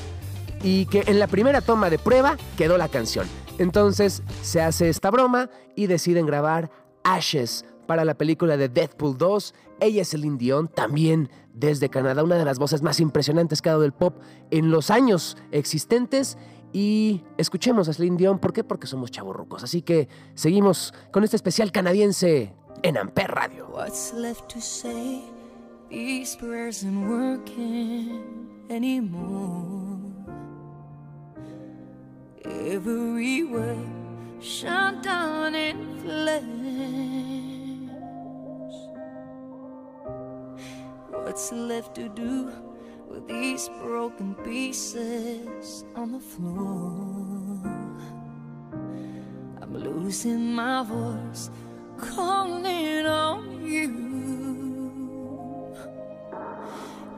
Y 0.62 0.87
que 0.87 1.05
en 1.07 1.18
la 1.18 1.26
primera 1.26 1.61
toma 1.61 1.90
de 1.90 1.98
prueba 1.98 2.37
quedó 2.57 2.79
la 2.79 2.88
canción. 2.88 3.26
Entonces 3.59 4.22
se 4.42 4.61
hace 4.61 4.88
esta 4.88 5.11
broma 5.11 5.50
y 5.74 5.87
deciden 5.87 6.26
grabar 6.26 6.70
Ashes 7.05 7.64
para 7.87 8.05
la 8.05 8.14
película 8.14 8.57
de 8.57 8.68
Deadpool 8.68 9.16
2. 9.16 9.55
Ella 9.81 10.02
es 10.02 10.11
Celine 10.11 10.38
Dion, 10.38 10.68
también 10.68 11.31
desde 11.55 11.88
Canadá, 11.88 12.22
una 12.22 12.37
de 12.37 12.44
las 12.44 12.59
voces 12.59 12.83
más 12.83 13.00
impresionantes 13.00 13.62
que 13.62 13.68
ha 13.68 13.72
dado 13.72 13.85
el 13.85 13.92
pop 13.92 14.18
en 14.50 14.70
los 14.70 14.90
años 14.90 15.37
existentes. 15.52 16.37
Y 16.72 17.22
escuchemos 17.38 17.88
a 17.88 17.92
Celine 17.94 18.16
Dion, 18.16 18.38
¿por 18.38 18.52
qué? 18.52 18.64
Porque 18.64 18.87
somos 18.87 19.11
chavorrucos. 19.11 19.62
Así 19.62 19.83
que 19.83 20.09
seguimos 20.35 20.92
con 21.12 21.24
este 21.24 21.37
especial 21.37 21.72
canadiense 21.72 22.55
en 22.83 22.98
Amper 22.98 23.31
Radio. 23.31 23.68
What's 23.72 24.12
left 24.12 24.52
to 24.52 24.61
say? 24.61 25.36
These 25.97 26.37
prayers 26.37 26.85
ain't 26.85 27.09
working 27.09 28.21
anymore. 28.69 29.99
Every 32.45 33.45
word 33.45 33.89
shut 34.39 35.03
down 35.03 35.55
in 35.55 35.99
flames. 36.03 37.91
What's 41.09 41.51
left 41.51 41.95
to 41.95 42.11
do 42.11 42.53
with 43.09 43.27
these 43.27 43.71
broken 43.81 44.35
pieces 44.45 45.87
on 45.95 46.13
the 46.13 46.21
floor? 46.21 47.57
I'm 49.63 49.73
losing 49.73 50.53
my 50.53 50.83
voice, 50.83 51.49
calling 51.97 53.07
on 53.07 53.65
you. 53.65 54.06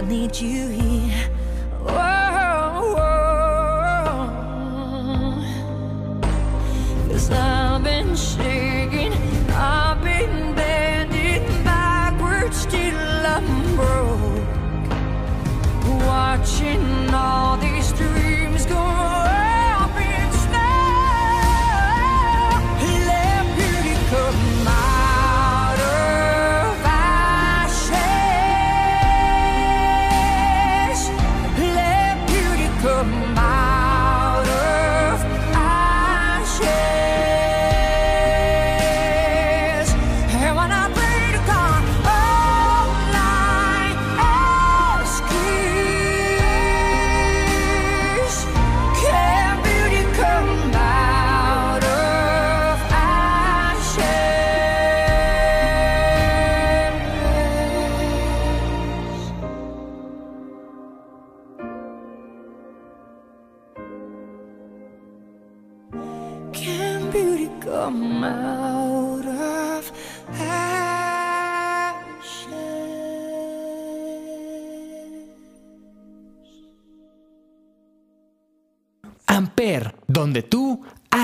I 0.00 0.02
need 0.02 0.34
you 0.40 0.68
here. 0.68 1.28
Cause 7.06 7.30
I've 7.30 7.84
been 7.84 8.16
shaking, 8.16 9.12
I've 9.50 10.02
been 10.02 10.54
bending 10.54 11.44
backwards 11.64 12.64
till 12.64 12.96
I'm 12.96 13.76
broke. 13.76 14.48
Watching 16.06 17.12
all 17.12 17.49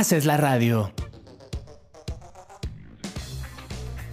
haces 0.06 0.24
la 0.24 0.36
radio. 0.36 0.92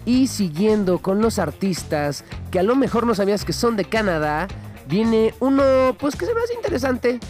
Y 0.04 0.26
siguiendo 0.26 0.98
con 0.98 1.22
los 1.22 1.38
artistas 1.38 2.24
que 2.50 2.58
a 2.58 2.64
lo 2.64 2.74
mejor 2.74 3.06
no 3.06 3.14
sabías 3.14 3.44
que 3.44 3.52
son 3.52 3.76
de 3.76 3.84
Canadá, 3.84 4.48
viene 4.88 5.34
uno 5.38 5.62
pues 6.00 6.16
que 6.16 6.26
se 6.26 6.34
me 6.34 6.40
hace 6.40 6.54
interesante, 6.54 7.20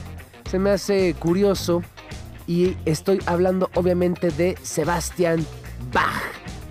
se 0.50 0.59
me 0.59 0.70
hace 0.70 1.12
curioso 1.12 1.83
y 2.46 2.74
estoy 2.87 3.20
hablando 3.27 3.68
obviamente 3.74 4.31
de 4.31 4.57
Sebastian 4.62 5.44
Bach, 5.92 6.22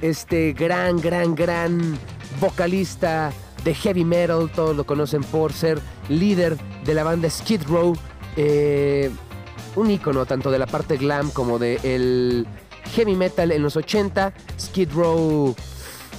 este 0.02 0.54
gran, 0.54 1.00
gran, 1.00 1.36
gran 1.36 1.96
vocalista 2.42 3.32
de 3.64 3.76
heavy 3.76 4.04
metal, 4.04 4.50
todos 4.52 4.76
lo 4.76 4.84
conocen 4.84 5.22
por 5.22 5.54
ser 5.54 5.80
líder 6.10 6.58
de 6.86 6.94
la 6.96 7.04
banda 7.04 7.30
Skid 7.30 7.62
Row, 7.68 7.96
eh, 8.36 9.12
un 9.76 9.92
icono 9.92 10.26
tanto 10.26 10.52
de 10.52 10.60
la 10.60 10.68
parte 10.68 10.98
glam 10.98 11.30
como 11.32 11.60
de 11.60 11.80
el 11.84 12.48
heavy 12.96 13.16
metal 13.16 13.52
en 13.52 13.64
los 13.64 13.76
80, 13.76 14.34
Skid 14.60 14.92
Row. 14.94 15.56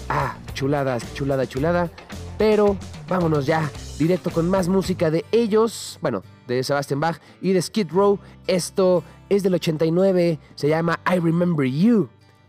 Ah, 0.09 0.37
chulada, 0.55 0.99
chulada, 1.15 1.47
chulada. 1.47 1.91
Pero 2.39 2.77
vámonos 3.09 3.47
ya 3.47 3.71
directo 3.99 4.31
con 4.31 4.51
más 4.51 4.69
música 4.69 5.11
de 5.11 5.25
ellos, 5.31 5.99
bueno, 6.03 6.23
de 6.47 6.63
Sebastian 6.65 7.01
Bach 7.01 7.21
y 7.41 7.53
de 7.53 7.63
Skid 7.63 7.91
Row. 7.91 8.19
Esto 8.47 9.05
es 9.29 9.43
del 9.43 9.55
89, 9.55 10.39
se 10.55 10.69
llama 10.69 10.99
I 11.07 11.21
Remember 11.21 11.67
You. 11.67 12.09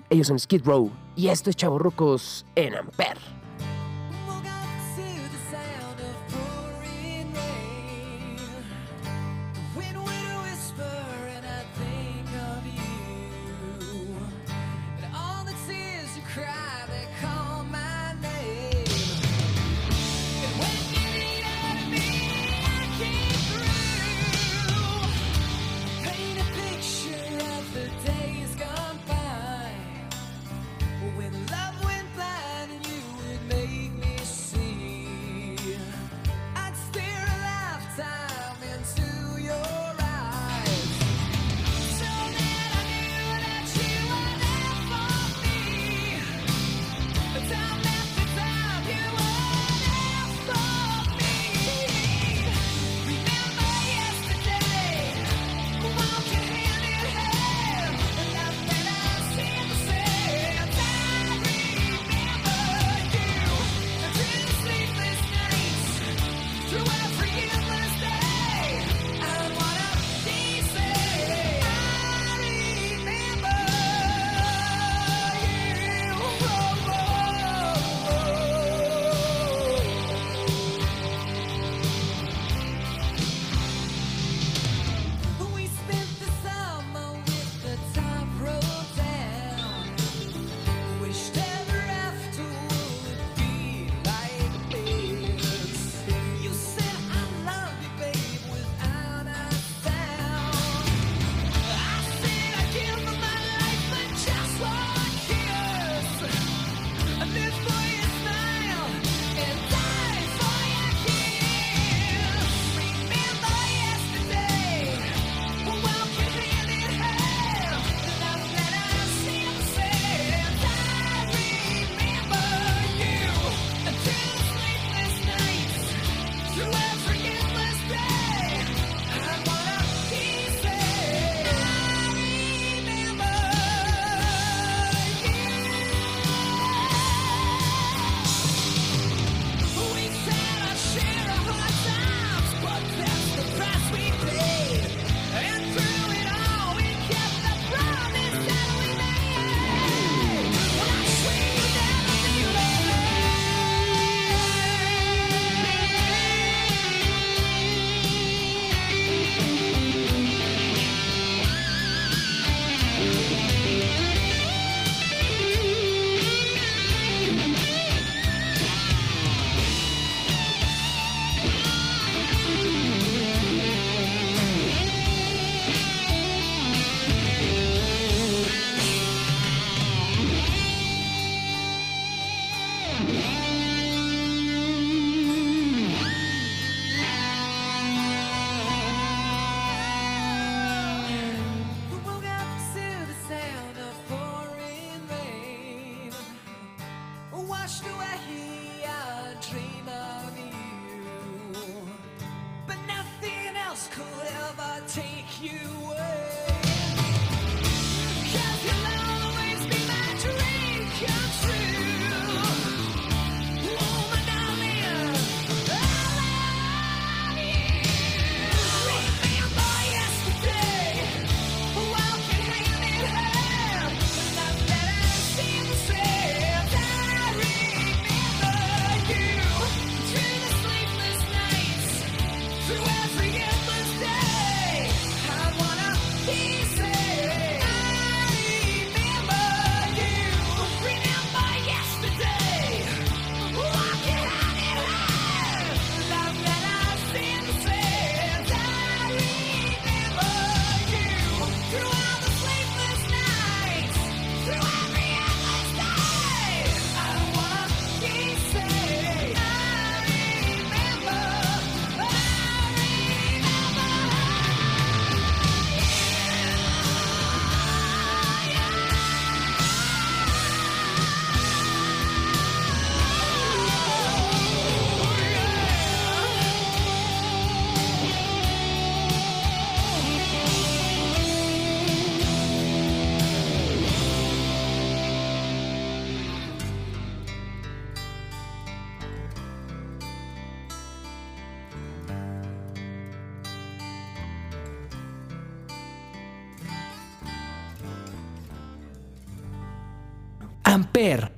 Ellos 0.10 0.28
son 0.28 0.40
Skid 0.40 0.66
Row 0.66 0.92
y 1.16 1.28
esto 1.30 1.50
es 1.50 1.56
Chavorrucos 1.56 2.46
en 2.56 2.76
Amper. 2.76 3.35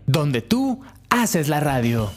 Donde 0.08 0.42
tú 0.42 0.82
haces 1.10 1.48
la 1.48 1.60
radio. 1.60 2.10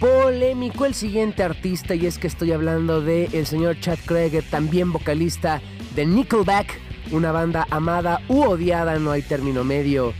Polémico 0.00 0.86
el 0.86 0.94
siguiente 0.94 1.42
artista 1.42 1.94
y 1.94 2.06
es 2.06 2.18
que 2.18 2.28
estoy 2.28 2.52
hablando 2.52 3.02
de 3.02 3.26
el 3.32 3.46
señor 3.46 3.78
Chad 3.78 3.98
Kroeger, 4.06 4.42
también 4.42 4.90
vocalista 4.90 5.60
de 5.94 6.06
Nickelback, 6.06 6.80
una 7.10 7.30
banda 7.30 7.66
amada 7.68 8.22
u 8.28 8.42
odiada, 8.42 8.98
no 8.98 9.10
hay 9.10 9.20
término 9.20 9.64
medio. 9.64 10.14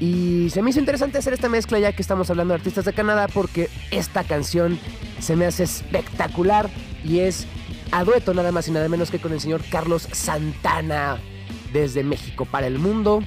Y 0.00 0.48
se 0.50 0.62
me 0.62 0.70
hizo 0.70 0.80
interesante 0.80 1.18
hacer 1.18 1.34
esta 1.34 1.50
mezcla 1.50 1.78
ya 1.78 1.92
que 1.92 2.00
estamos 2.00 2.30
hablando 2.30 2.54
de 2.54 2.60
artistas 2.60 2.86
de 2.86 2.94
Canadá 2.94 3.28
porque 3.28 3.68
esta 3.90 4.24
canción 4.24 4.78
se 5.18 5.36
me 5.36 5.44
hace 5.44 5.64
espectacular 5.64 6.70
y 7.04 7.18
es 7.18 7.46
a 7.92 8.04
dueto 8.04 8.32
nada 8.32 8.52
más 8.52 8.68
y 8.68 8.70
nada 8.70 8.88
menos 8.88 9.10
que 9.10 9.18
con 9.18 9.32
el 9.32 9.40
señor 9.40 9.60
Carlos 9.70 10.08
Santana 10.12 11.18
desde 11.74 12.04
México 12.04 12.46
para 12.46 12.66
el 12.66 12.78
mundo 12.78 13.22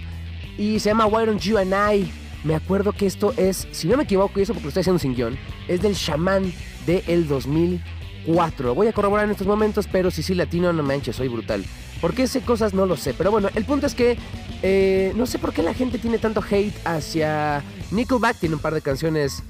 y 0.58 0.80
se 0.80 0.89
llama 0.89 1.06
Why 1.06 1.26
Don't 1.26 1.42
You 1.42 1.58
and 1.58 1.74
I. 1.74 2.12
Me 2.44 2.56
acuerdo 2.56 2.92
que 2.92 3.06
esto 3.06 3.34
es, 3.38 3.68
si 3.72 3.88
no 3.88 3.98
me 3.98 4.04
equivoco, 4.04 4.39
y 4.39 4.44
eso 4.44 4.54
porque 4.54 4.66
lo 4.66 4.70
estoy 4.70 4.82
haciendo 4.82 5.00
sin 5.00 5.16
guion, 5.16 5.38
es 5.68 5.82
del 5.82 5.94
Shaman 5.94 6.54
del 6.86 7.28
2004. 7.28 8.68
Lo 8.68 8.76
voy 8.76 8.88
a 8.88 8.94
corroborar 8.94 9.26
en 9.26 9.32
estos 9.32 9.48
momentos, 9.48 9.88
pero 9.89 10.12
si 10.12 10.24
sí 10.24 10.36
latino, 10.36 10.74
no 10.74 10.84
manches, 10.84 11.16
soy 11.16 11.30
brutal. 11.30 11.63
¿Por 12.02 12.13
qué 12.13 12.28
sé 12.28 12.42
cosas? 12.42 12.74
No 12.74 12.86
lo 12.86 12.98
sé. 12.98 13.13
Pero 13.13 13.32
bueno, 13.32 13.48
el 13.56 13.63
punto 13.63 13.88
es 13.88 13.96
que 13.96 14.18
eh, 14.62 15.13
no 15.16 15.26
sé 15.26 15.39
por 15.39 15.54
qué 15.54 15.63
la 15.63 15.74
gente 15.74 15.98
tiene 15.98 16.18
tanto 16.18 16.44
hate 16.44 16.76
hacia 16.84 17.63
Nickelback. 17.92 18.39
Tiene 18.39 18.56
un 18.56 18.62
par 18.62 18.74
de 18.74 18.82
canciones, 18.82 19.42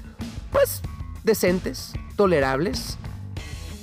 pues, 0.52 0.80
decentes, 1.24 1.94
tolerables. 2.14 2.96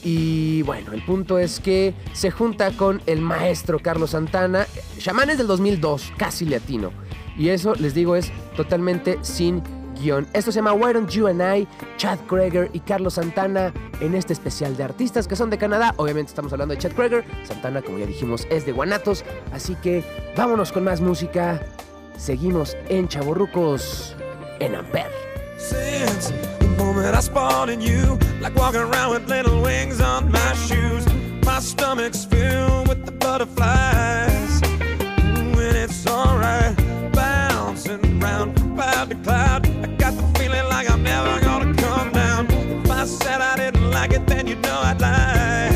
Y 0.03 0.63
bueno, 0.63 0.93
el 0.93 1.03
punto 1.03 1.37
es 1.37 1.59
que 1.59 1.93
se 2.13 2.31
junta 2.31 2.71
con 2.71 3.01
el 3.05 3.21
maestro 3.21 3.79
Carlos 3.79 4.11
Santana. 4.11 4.65
Shaman 4.97 5.29
es 5.29 5.37
del 5.37 5.47
2002, 5.47 6.13
casi 6.17 6.45
latino. 6.45 6.91
Y 7.37 7.49
eso, 7.49 7.75
les 7.75 7.93
digo, 7.93 8.15
es 8.15 8.31
totalmente 8.55 9.19
sin 9.21 9.61
guion. 10.01 10.27
Esto 10.33 10.51
se 10.51 10.57
llama 10.57 10.73
Why 10.73 10.93
Don't 10.93 11.09
You 11.09 11.27
and 11.27 11.41
I, 11.41 11.67
Chad 11.97 12.19
Kroeger 12.27 12.69
y 12.73 12.79
Carlos 12.79 13.15
Santana 13.15 13.73
en 13.99 14.15
este 14.15 14.33
especial 14.33 14.75
de 14.75 14.83
artistas 14.83 15.27
que 15.27 15.35
son 15.35 15.49
de 15.49 15.57
Canadá. 15.57 15.93
Obviamente 15.97 16.29
estamos 16.29 16.51
hablando 16.51 16.73
de 16.73 16.79
Chad 16.79 16.93
Kroeger. 16.93 17.23
Santana, 17.45 17.81
como 17.81 17.99
ya 17.99 18.05
dijimos, 18.05 18.47
es 18.49 18.65
de 18.65 18.71
Guanatos. 18.71 19.23
Así 19.53 19.75
que 19.75 20.03
vámonos 20.35 20.71
con 20.71 20.83
más 20.83 21.01
música. 21.01 21.61
Seguimos 22.17 22.75
en 22.89 23.07
Chaborrucos 23.07 24.15
en 24.59 24.75
Amper. 24.75 25.09
Moment 26.83 27.15
I 27.15 27.19
spotted 27.19 27.81
you. 27.81 28.17
Like 28.39 28.55
walking 28.55 28.81
around 28.81 29.11
with 29.11 29.29
little 29.29 29.61
wings 29.61 30.01
on 30.01 30.31
my 30.31 30.53
shoes. 30.67 31.05
My 31.45 31.59
stomach's 31.59 32.25
filled 32.25 32.87
with 32.87 33.05
the 33.05 33.11
butterflies. 33.11 34.61
And 34.63 35.77
it's 35.83 36.05
alright, 36.07 36.75
bouncing 37.13 38.19
round 38.19 38.55
cloud 38.75 39.09
to 39.11 39.15
cloud. 39.17 39.67
I 39.67 39.87
got 40.03 40.13
the 40.19 40.39
feeling 40.39 40.65
like 40.69 40.89
I'm 40.89 41.03
never 41.03 41.39
gonna 41.41 41.73
come 41.75 42.11
down. 42.11 42.47
If 42.51 42.91
I 42.91 43.05
said 43.05 43.41
I 43.41 43.55
didn't 43.57 43.91
like 43.91 44.11
it, 44.11 44.25
then 44.27 44.47
you 44.47 44.55
know 44.55 44.79
I'd 44.89 44.99
lie. 44.99 45.69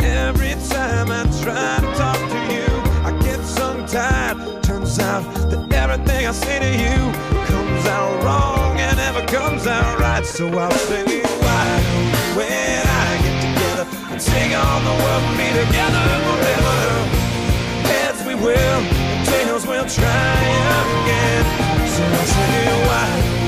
Every 0.00 0.54
time 0.74 1.08
I 1.18 1.22
try 1.42 1.72
to 1.84 1.90
talk 2.02 2.20
to 2.34 2.40
you, 2.54 2.68
I 3.08 3.10
get 3.22 3.40
tongue 3.56 3.86
tied. 3.86 4.62
Turns 4.62 4.98
out 4.98 5.22
that 5.50 5.72
everything 5.72 6.26
I 6.26 6.32
say 6.32 6.58
to 6.66 6.70
you 6.84 7.39
wrong 8.22 8.78
and 8.78 8.96
never 8.96 9.26
comes 9.26 9.66
out 9.66 9.98
right. 9.98 10.24
So 10.24 10.46
I'll 10.48 10.70
why 10.70 11.64
don't 11.68 11.92
you 12.06 12.36
when 12.36 12.82
I 12.86 13.08
get 13.24 13.36
together 13.46 13.86
and 14.12 14.20
sing 14.20 14.54
on 14.54 14.80
the 14.84 14.96
world 15.02 15.22
and 15.28 15.36
be 15.36 15.48
together 15.62 16.06
forever? 16.26 16.78
Heads 17.90 18.20
we 18.26 18.34
will, 18.34 18.80
tails 19.24 19.66
we'll 19.66 19.88
try 19.88 20.36
again. 21.02 21.44
So 21.94 22.02
I 22.04 22.24
say, 22.24 22.86
why 22.86 23.06
don't 23.08 23.39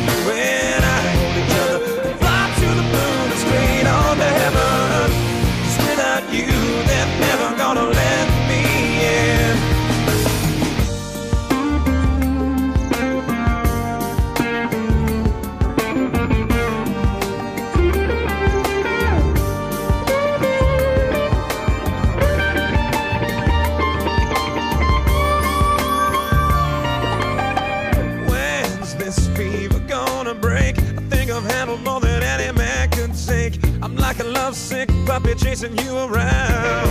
chasing 35.53 35.77
you 35.85 35.99
around. 35.99 36.89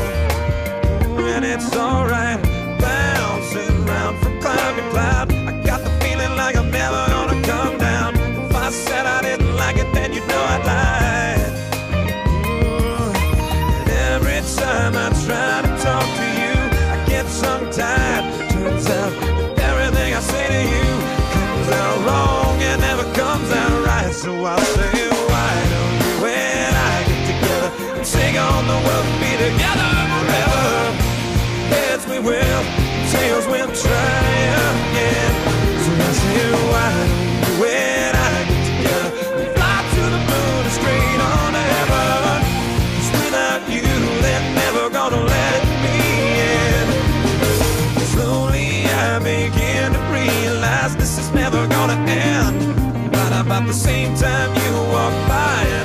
And 1.34 1.44
it's 1.44 1.76
alright, 1.76 2.40
bouncing 2.80 3.86
round 3.86 4.20
from 4.20 4.40
cloud 4.40 4.76
to 4.76 4.90
cloud. 4.92 5.32
I 5.32 5.64
got 5.64 5.84
the 5.84 5.90
feeling 6.02 6.36
like 6.38 6.56
I'm 6.56 6.70
never 6.70 7.04
gonna 7.08 7.42
come 7.42 7.80
down. 7.80 8.16
If 8.16 8.56
I 8.56 8.70
said 8.70 9.08
I 9.08 9.22
didn't 9.24 9.56
like 9.56 9.78
it, 9.78 9.92
then 9.96 10.14
you 10.14 10.20
know 10.28 10.44
I'd 10.54 10.64
lie. 10.72 11.42
And 13.80 13.90
every 14.14 14.42
time 14.56 14.94
I 14.96 15.10
try 15.26 15.62
to 15.66 15.72
talk 15.82 16.06
to 16.20 16.28
you, 16.42 16.54
I 16.94 17.04
get 17.08 17.26
tongue 17.42 17.68
tied. 17.72 18.52
Turns 18.52 18.88
out 19.00 19.12
that 19.56 19.70
everything 19.70 20.14
I 20.14 20.20
say 20.20 20.46
to 20.56 20.62
you 20.74 20.88
comes 21.34 21.70
out 21.82 21.98
wrong 22.06 22.62
and 22.62 22.80
never 22.80 23.06
comes 23.16 23.50
out 23.52 23.86
right. 23.88 24.14
So 24.14 24.46
I'll 24.46 24.60
say, 24.60 25.21
and 28.84 29.08
be 29.22 29.32
together 29.46 29.94
forever? 30.12 30.70
Heads 31.74 32.06
we 32.08 32.20
will, 32.20 32.64
tails 33.12 33.46
we'll 33.48 33.74
try 33.74 34.24
again. 34.72 35.34
So 35.84 35.92
I 35.92 36.12
say, 36.22 36.52
why 36.72 36.92
when 37.62 38.12
I 38.16 38.36
get 38.84 39.08
fly 39.56 39.78
to 39.96 40.04
the 40.16 40.22
moon 40.30 40.62
and 40.68 40.76
straight 40.80 41.22
on 41.32 41.50
to 41.54 41.64
heaven? 41.74 42.42
without 43.24 43.64
you, 43.70 43.86
never 44.56 44.90
gonna 44.90 45.22
let 45.24 45.62
me 45.84 45.98
in. 46.56 46.88
Slowly 48.14 48.86
I 48.86 49.20
begin 49.20 49.94
to 49.94 50.02
realize 50.12 50.96
this 50.96 51.18
is 51.18 51.30
never 51.32 51.68
gonna 51.68 52.00
end. 52.10 52.72
About 53.42 53.66
the 53.66 53.74
same 53.74 54.16
time 54.16 54.56
you 54.56 54.72
walk 54.94 55.14
by 55.28 55.81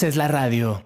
haces 0.00 0.16
la 0.16 0.28
radio. 0.28 0.82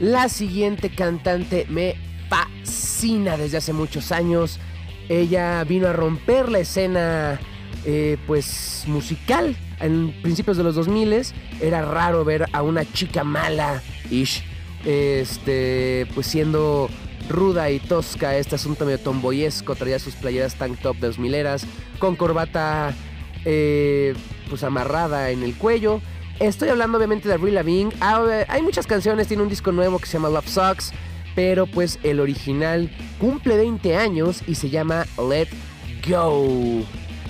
La 0.00 0.30
siguiente 0.30 0.88
cantante 0.88 1.66
me 1.68 1.94
fascina 2.30 3.36
desde 3.36 3.58
hace 3.58 3.74
muchos 3.74 4.12
años. 4.12 4.58
Ella 5.10 5.62
vino 5.64 5.88
a 5.88 5.92
romper 5.92 6.48
la 6.48 6.60
escena 6.60 7.38
eh, 7.84 8.16
pues 8.26 8.84
musical 8.86 9.54
en 9.78 10.14
principios 10.22 10.56
de 10.56 10.62
los 10.62 10.74
2000 10.76 11.34
era 11.60 11.82
raro 11.82 12.24
ver 12.24 12.46
a 12.54 12.62
una 12.62 12.90
chica 12.90 13.24
mala 13.24 13.82
ish 14.10 14.42
este 14.86 16.06
pues 16.14 16.28
siendo 16.28 16.88
ruda 17.28 17.70
y 17.70 17.78
tosca 17.78 18.38
este 18.38 18.54
asunto 18.54 18.86
medio 18.86 19.00
tomboyesco 19.00 19.74
traía 19.74 19.98
sus 19.98 20.14
playeras 20.14 20.54
tank 20.54 20.80
top 20.80 20.96
de 20.96 21.08
los 21.08 21.18
mileras 21.18 21.66
con 21.98 22.16
corbata 22.16 22.94
eh, 23.44 24.14
pues 24.48 24.62
amarrada 24.62 25.30
en 25.30 25.42
el 25.42 25.54
cuello 25.56 26.00
estoy 26.40 26.68
hablando 26.68 26.98
obviamente 26.98 27.28
de 27.28 27.34
Avril 27.34 27.54
Lavigne 27.54 27.92
Ah, 28.00 28.44
hay 28.48 28.62
muchas 28.62 28.86
canciones 28.86 29.28
tiene 29.28 29.42
un 29.42 29.48
disco 29.48 29.72
nuevo 29.72 29.98
que 29.98 30.06
se 30.06 30.14
llama 30.14 30.28
Love 30.28 30.48
Sucks 30.48 30.92
pero 31.34 31.66
pues 31.66 31.98
el 32.02 32.20
original 32.20 32.90
cumple 33.18 33.56
20 33.56 33.96
años 33.96 34.42
y 34.46 34.54
se 34.54 34.70
llama 34.70 35.06
Let 35.18 35.48
Go 36.08 36.84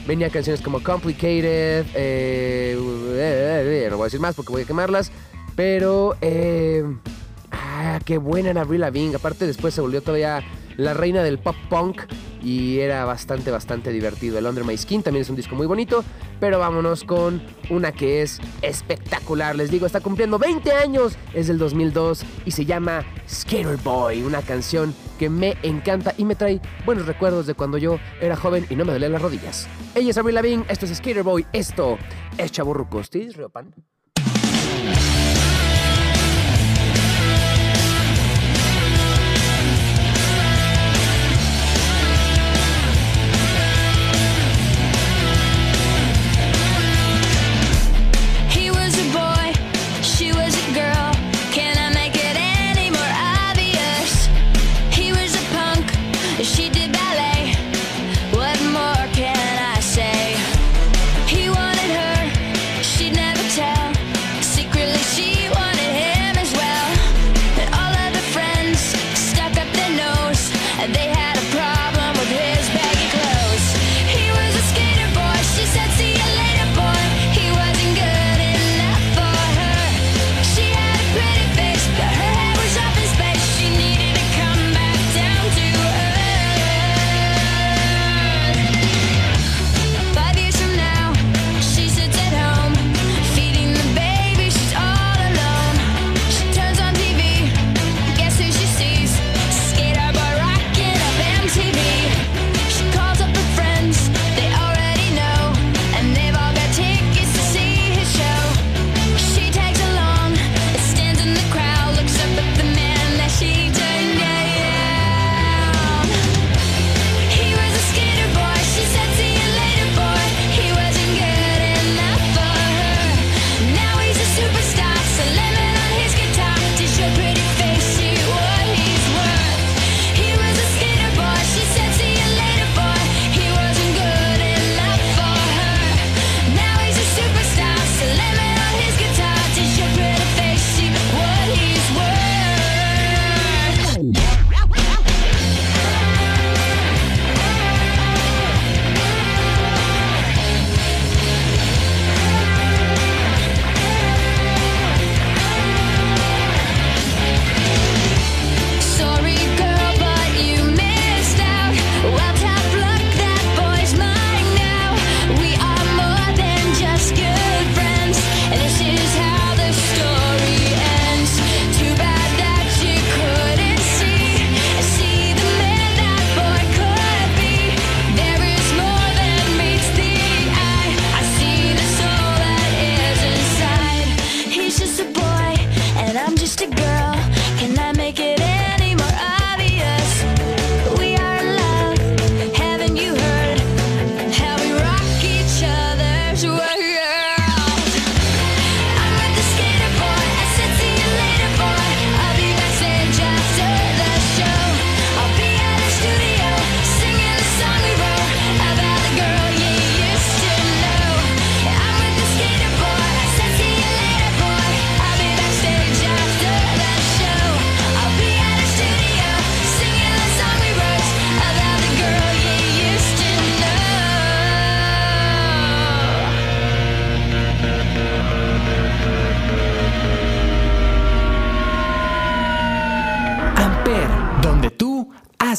venía 0.07 0.31
canciones 0.31 0.61
como 0.61 0.83
Complicated, 0.83 1.87
eh, 1.95 2.77
eh, 2.77 3.87
no 3.91 3.97
voy 3.97 4.05
a 4.05 4.07
decir 4.07 4.21
más 4.21 4.35
porque 4.35 4.53
voy 4.53 4.63
a 4.63 4.67
quemarlas, 4.67 5.11
pero 5.57 6.17
eh, 6.21 6.85
ah, 7.51 8.01
qué 8.05 8.19
buena 8.19 8.51
en 8.51 8.59
Avril 8.59 8.83
Lavigne. 8.83 9.17
Aparte 9.17 9.47
después 9.47 9.75
se 9.75 9.81
volvió 9.81 10.03
todavía 10.03 10.43
la 10.77 10.95
reina 10.95 11.23
del 11.23 11.39
pop 11.39 11.57
punk 11.69 12.03
y 12.43 12.81
era 12.81 13.05
bastante, 13.05 13.51
bastante 13.51 13.91
divertido. 13.91 14.39
El 14.39 14.47
Under 14.47 14.65
My 14.65 14.77
Skin 14.77 15.03
también 15.03 15.23
es 15.23 15.31
un 15.31 15.37
disco 15.37 15.57
muy 15.57 15.67
bonito, 15.67 16.05
pero 16.41 16.59
vámonos 16.59 17.05
con 17.05 17.43
una 17.71 17.93
que 17.93 18.23
es 18.23 18.41
espectacular. 18.63 19.57
Les 19.57 19.71
digo, 19.71 19.87
está 19.87 20.01
cumpliendo 20.01 20.39
20 20.39 20.71
años, 20.73 21.17
es 21.33 21.49
del 21.49 21.59
2002 21.59 22.25
y 22.45 22.51
se 22.51 22.67
llama 22.67 23.05
Skater 23.29 23.79
Boy, 23.79 24.23
una 24.23 24.43
canción 24.43 24.95
que 25.19 25.31
me 25.31 25.57
encanta 25.63 26.15
y 26.19 26.25
me 26.25 26.35
trae 26.35 26.61
buenos 26.85 27.07
recuerdos 27.07 27.47
de 27.47 27.55
cuando 27.55 27.79
yo 27.79 27.99
era 28.21 28.37
joven 28.37 28.67
y 28.69 28.77
no 28.77 28.85
me 28.85 28.93
dolían 28.93 29.13
las 29.13 29.23
rodillas. 29.23 29.67
Ella 29.95 30.11
es 30.11 30.19
Avril 30.19 30.35
Lavigne, 30.35 30.65
esto 30.69 30.87
es 30.87 30.97
Skater 30.97 31.23
Boy, 31.23 31.47
esto 31.53 31.99
es 32.37 32.53
Chaburrucos. 32.53 33.09
¿Tienes 33.09 33.37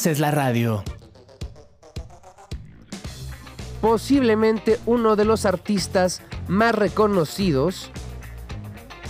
haces 0.06 0.20
la 0.20 0.30
radio. 0.30 0.84
posiblemente 3.80 4.78
uno 4.86 5.16
de 5.16 5.24
los 5.24 5.46
artistas 5.46 6.22
más 6.46 6.74
reconocidos. 6.74 7.90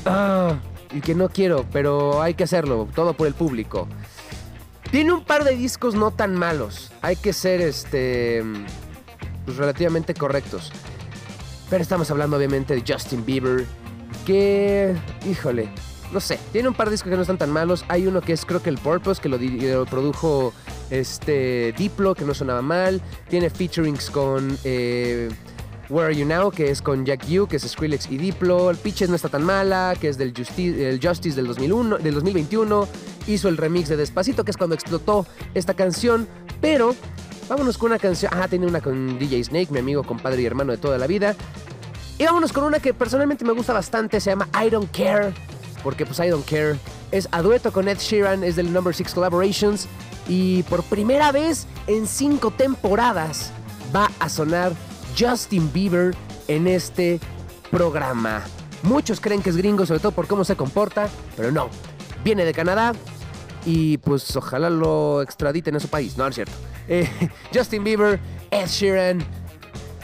Ah, 0.07 0.59
y 0.91 1.01
que 1.03 1.15
no 1.15 1.29
quiero, 1.29 1.67
pero 1.71 2.23
hay 2.23 2.33
que 2.33 2.45
hacerlo, 2.45 2.89
todo 2.95 3.15
por 3.15 3.27
el 3.27 3.35
público. 3.35 3.89
Tiene 4.91 5.13
un 5.13 5.25
par 5.25 5.45
de 5.45 5.55
discos 5.55 5.95
no 5.95 6.13
tan 6.13 6.35
malos. 6.35 6.93
Hay 7.03 7.17
que 7.17 7.35
ser 7.35 7.61
este 7.61 8.43
pues, 9.45 9.59
relativamente 9.59 10.15
correctos. 10.15 10.73
Pero 11.69 11.83
estamos 11.83 12.11
hablando 12.11 12.39
obviamente 12.39 12.75
de 12.75 12.85
Justin 12.91 13.25
Bieber. 13.27 13.67
que, 14.25 14.95
híjole, 15.27 15.69
no 16.13 16.21
sé, 16.21 16.39
tiene 16.53 16.69
un 16.69 16.75
par 16.75 16.89
de 16.89 16.93
discos 16.93 17.11
que 17.11 17.17
no 17.17 17.23
están 17.23 17.39
tan 17.39 17.51
malos. 17.51 17.85
Hay 17.89 18.07
uno 18.07 18.21
que 18.21 18.33
es 18.33 18.45
creo 18.45 18.63
que 18.63 18.71
el 18.71 18.79
Purpose, 18.79 19.21
que 19.21 19.29
lo, 19.29 19.85
produjo 19.87 20.53
este 20.91 21.73
Diplo, 21.77 22.15
que 22.15 22.25
no 22.25 22.35
sonaba 22.35 22.63
mal. 22.63 23.01
Tiene 23.29 23.51
featurings 23.51 24.11
con 24.11 24.57
eh, 24.65 25.29
Where 25.89 26.07
Are 26.07 26.17
You 26.17 26.27
Now, 26.27 26.51
que 26.51 26.71
es 26.71 26.83
con 26.83 27.05
Jack 27.05 27.27
Yu, 27.27 27.47
que 27.47 27.57
es 27.57 27.63
Skrillex 27.63 28.11
y 28.11 28.19
Diplo. 28.19 28.71
El 28.71 28.77
Pitches 28.77 29.09
no 29.09 29.17
está 29.17 29.29
tan 29.29 29.45
mala, 29.45 29.95
que 30.01 30.09
es 30.09 30.19
del 30.19 30.33
Justi- 30.33 30.79
el 30.79 31.01
Justice 31.03 31.37
del, 31.37 31.47
2001, 31.47 31.99
del 31.99 32.15
2021. 32.15 32.89
Hizo 33.27 33.49
el 33.49 33.57
remix 33.57 33.89
de 33.89 33.97
Despacito, 33.97 34.45
que 34.45 34.51
es 34.53 34.57
cuando 34.57 34.75
explotó 34.75 35.27
esta 35.55 35.75
canción. 35.75 36.29
Pero 36.61 36.95
vámonos 37.49 37.79
con 37.79 37.91
una 37.91 37.99
canción. 37.99 38.33
Ah, 38.35 38.47
tiene 38.49 38.67
una 38.67 38.81
con 38.81 39.19
DJ 39.19 39.45
Snake, 39.45 39.69
mi 39.71 39.81
amigo, 39.81 40.03
compadre 40.05 40.43
y 40.43 40.47
hermano 40.47 40.73
de 40.73 40.79
toda 40.79 40.99
la 40.99 41.07
vida. 41.07 41.35
Y 42.19 42.25
vámonos 42.25 42.53
con 42.53 42.65
una 42.65 42.79
que 42.79 42.95
personalmente 42.95 43.45
me 43.45 43.53
gusta 43.53 43.75
bastante, 43.75 44.21
se 44.21 44.31
llama 44.31 44.49
I 44.65 44.71
Don't 44.71 44.91
Care, 44.91 45.35
porque 45.87 46.05
pues 46.05 46.18
I 46.18 46.30
Don't 46.30 46.45
Care 46.45 46.80
es 47.12 47.28
a 47.30 47.43
dueto 47.43 47.72
con 47.72 47.87
Ed 47.87 47.99
Sheeran, 47.99 48.43
es 48.43 48.57
del 48.57 48.72
Number 48.72 48.93
6 48.93 49.14
Collaborations 49.14 49.87
y 50.26 50.64
por 50.64 50.82
primera 50.82 51.30
vez 51.30 51.68
en 51.87 52.09
cinco 52.09 52.51
temporadas 52.51 53.53
va 53.95 54.11
a 54.18 54.28
sonar 54.28 54.72
Justin 55.16 55.72
Bieber 55.72 56.12
en 56.49 56.66
este 56.66 57.20
programa. 57.70 58.43
Muchos 58.82 59.20
creen 59.20 59.43
que 59.43 59.51
es 59.51 59.57
gringo, 59.57 59.87
sobre 59.87 60.01
todo 60.01 60.11
por 60.11 60.26
cómo 60.26 60.43
se 60.43 60.57
comporta, 60.57 61.09
pero 61.37 61.53
no. 61.53 61.70
Viene 62.24 62.45
de 62.45 62.53
Canadá 62.53 62.93
y 63.64 63.99
pues 63.99 64.34
ojalá 64.34 64.70
lo 64.70 65.22
extraditen 65.22 65.76
a 65.76 65.78
su 65.78 65.87
país, 65.87 66.16
no, 66.16 66.24
no 66.24 66.30
es 66.30 66.34
cierto. 66.34 66.55
Eh, 66.89 67.09
Justin 67.55 67.84
Bieber, 67.84 68.18
Ed 68.51 68.66
Sheeran, 68.66 69.20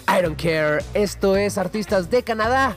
I 0.07 0.23
don't 0.23 0.41
care. 0.41 0.79
Esto 0.95 1.35
es 1.35 1.59
Artistas 1.59 2.09
de 2.09 2.23
Canadá. 2.23 2.77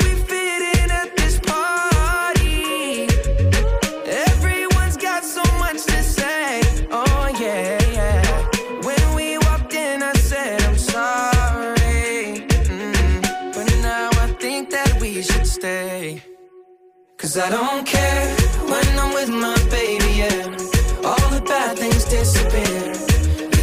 Cause 17.31 17.43
I 17.43 17.49
don't 17.49 17.87
care 17.87 18.27
when 18.67 18.99
I'm 18.99 19.13
with 19.13 19.29
my 19.29 19.55
baby, 19.69 20.19
yeah. 20.19 21.07
All 21.07 21.29
the 21.29 21.41
bad 21.47 21.79
things 21.79 22.03
disappear. 22.03 22.91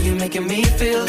You're 0.02 0.18
making 0.18 0.46
me 0.46 0.64
feel 0.64 1.04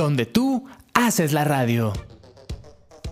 donde 0.00 0.24
tú 0.24 0.64
haces 0.94 1.34
la 1.34 1.44
radio. 1.44 1.92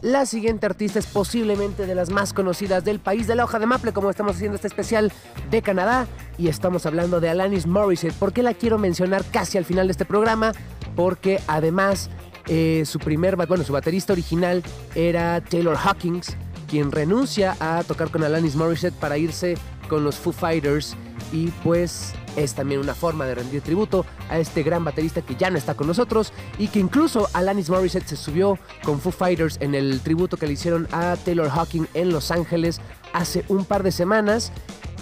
La 0.01 0.24
siguiente 0.24 0.64
artista 0.64 0.99
es 0.99 1.05
posiblemente 1.05 1.84
de 1.84 1.95
las 1.95 2.09
más 2.09 2.32
conocidas 2.32 2.82
del 2.82 2.99
país 2.99 3.26
de 3.26 3.34
la 3.34 3.45
hoja 3.45 3.59
de 3.59 3.66
maple, 3.66 3.93
como 3.93 4.09
estamos 4.09 4.36
haciendo 4.36 4.55
este 4.55 4.68
especial 4.68 5.12
de 5.51 5.61
Canadá. 5.61 6.07
Y 6.39 6.49
estamos 6.49 6.86
hablando 6.86 7.20
de 7.20 7.28
Alanis 7.28 7.66
Morissette. 7.66 8.14
¿Por 8.14 8.32
qué 8.32 8.43
la 8.43 8.55
quiero 8.55 8.78
mencionar 8.78 9.22
casi 9.30 9.59
al 9.59 9.66
final 9.66 9.86
de 9.86 9.91
este 9.91 10.07
programa? 10.07 10.53
Porque 10.97 11.43
además 11.47 12.09
eh, 12.47 12.84
su 12.86 12.99
primer, 13.01 13.36
bueno, 13.36 13.64
su 13.64 13.74
baterista 13.74 14.14
original 14.14 14.62
era 14.95 15.43
Taylor 15.43 15.76
Hawkins. 15.76 16.39
quien 16.68 16.91
renuncia 16.91 17.55
a 17.61 17.84
tocar 17.84 18.11
con 18.11 18.24
Alanis 18.24 18.57
Morissette 18.57 18.95
para 18.95 19.18
irse 19.18 19.59
con 19.91 20.05
los 20.05 20.16
Foo 20.16 20.32
Fighters 20.32 20.97
y 21.32 21.49
pues 21.62 22.14
es 22.39 22.55
también 22.55 22.80
una 22.80 22.95
forma 22.95 23.26
de 23.26 23.34
rendir 23.34 23.62
tributo 23.62 24.05
a 24.28 24.39
este 24.39 24.62
gran 24.62 24.84
baterista 24.84 25.22
que 25.22 25.36
ya 25.36 25.51
no 25.51 25.59
está 25.59 25.74
con 25.74 25.86
nosotros 25.86 26.32
y 26.59 26.68
que 26.68 26.78
incluso 26.78 27.28
Alanis 27.32 27.70
Morissette 27.70 28.07
se 28.07 28.16
subió 28.16 28.59
con 28.84 29.01
Foo 29.01 29.12
Fighters 29.12 29.59
en 29.61 29.74
el 29.74 30.01
tributo 30.01 30.36
que 30.36 30.47
le 30.47 30.53
hicieron 30.53 30.89
a 30.93 31.16
Taylor 31.16 31.49
Hawking 31.49 31.86
en 31.95 32.11
Los 32.11 32.30
Ángeles 32.30 32.80
hace 33.12 33.45
un 33.49 33.64
par 33.64 33.82
de 33.82 33.93
semanas 33.93 34.53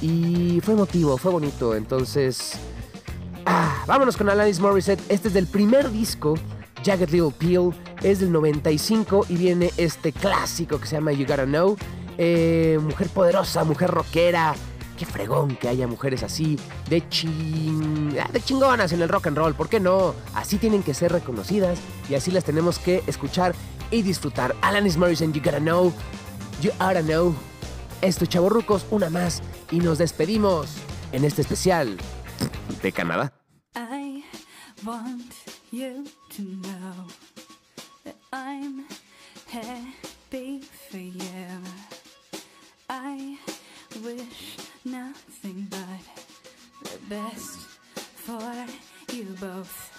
y 0.00 0.60
fue 0.62 0.74
emotivo, 0.74 1.16
fue 1.18 1.32
bonito, 1.32 1.74
entonces 1.74 2.52
ah, 3.46 3.84
vámonos 3.86 4.16
con 4.16 4.28
Alanis 4.28 4.60
Morissette, 4.60 5.02
este 5.08 5.28
es 5.28 5.34
del 5.34 5.46
primer 5.46 5.90
disco 5.90 6.34
Jagged 6.86 7.10
Little 7.10 7.32
Pill 7.36 7.72
es 8.02 8.20
del 8.20 8.30
95 8.30 9.26
y 9.28 9.36
viene 9.36 9.72
este 9.76 10.12
clásico 10.12 10.78
que 10.78 10.86
se 10.86 10.96
llama 10.96 11.12
You 11.12 11.26
Gotta 11.26 11.44
Know. 11.44 11.76
Eh, 12.16 12.78
mujer 12.80 13.08
poderosa, 13.08 13.64
mujer 13.64 13.90
rockera. 13.90 14.54
Qué 14.96 15.04
fregón 15.04 15.56
que 15.56 15.68
haya 15.68 15.86
mujeres 15.86 16.22
así 16.22 16.58
de, 16.88 17.06
chin... 17.08 18.16
ah, 18.20 18.28
de 18.32 18.40
chingonas 18.40 18.92
en 18.92 19.02
el 19.02 19.08
rock 19.08 19.26
and 19.26 19.36
roll. 19.36 19.54
¿Por 19.54 19.68
qué 19.68 19.78
no? 19.78 20.14
Así 20.34 20.56
tienen 20.56 20.82
que 20.82 20.94
ser 20.94 21.12
reconocidas 21.12 21.78
y 22.08 22.14
así 22.14 22.30
las 22.30 22.44
tenemos 22.44 22.78
que 22.78 23.02
escuchar 23.06 23.54
y 23.90 24.02
disfrutar. 24.02 24.56
Alanis 24.62 24.96
Morrison, 24.96 25.32
You 25.32 25.42
Gotta 25.42 25.60
Know. 25.60 25.92
You 26.62 26.70
Oughta 26.78 27.02
Know. 27.02 27.34
Esto, 28.00 28.26
chavorrucos, 28.26 28.86
una 28.90 29.10
más 29.10 29.42
y 29.70 29.80
nos 29.80 29.98
despedimos 29.98 30.68
en 31.12 31.24
este 31.24 31.42
especial 31.42 31.96
de 32.82 32.92
Canadá. 32.92 33.32
I 33.74 34.24
want 34.84 35.32
you 35.70 36.04
to 36.36 36.42
know 36.42 37.06
that 38.04 38.16
I'm 38.32 38.86
happy 39.48 40.60
for 40.90 40.98
you. 40.98 41.62
I 42.88 43.38
wish 44.02 44.65
nothing 44.86 45.66
but 45.68 45.80
the 46.84 46.98
best 47.08 47.58
for 47.96 48.54
you 49.12 49.24
both. 49.40 49.92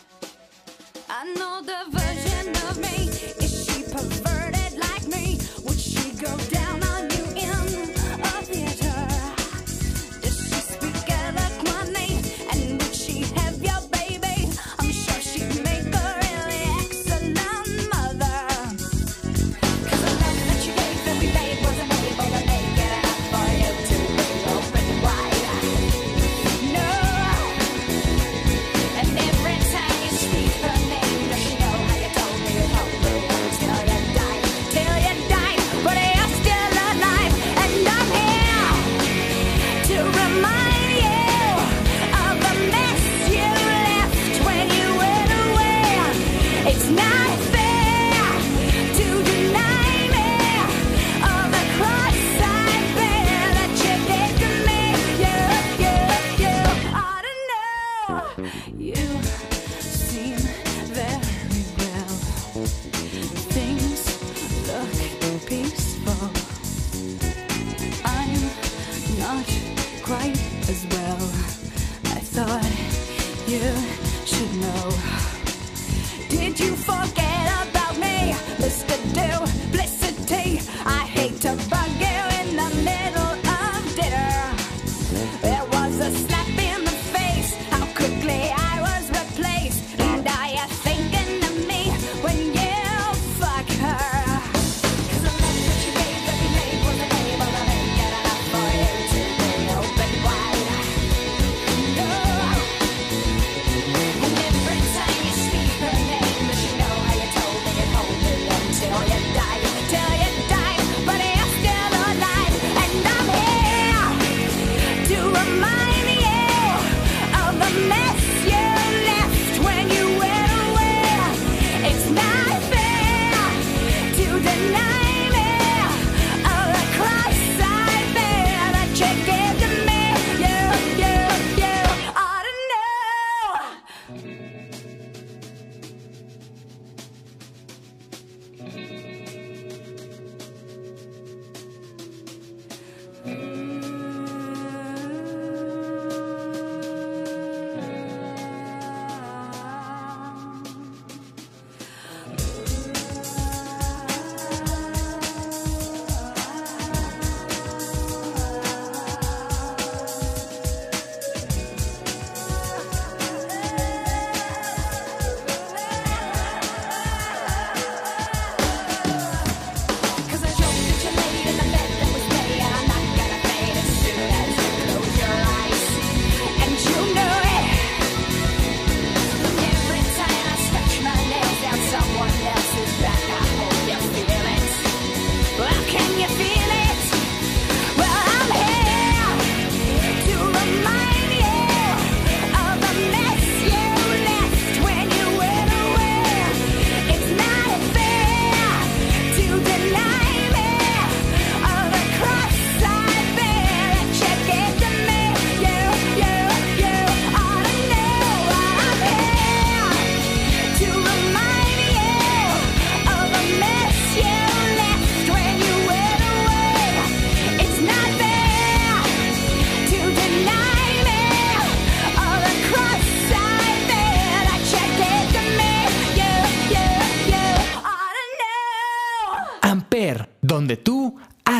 I 1.09 1.25
know 1.33 1.61
the 1.61 1.91
version 1.91 2.49
of 2.69 2.77
me. 2.79 3.09
Is 3.43 3.65
she 3.65 3.83
perverted 3.83 4.79
like 4.79 5.07
me? 5.07 5.39
Would 5.65 5.79
she 5.79 6.11
go 6.11 6.35
down 6.49 6.66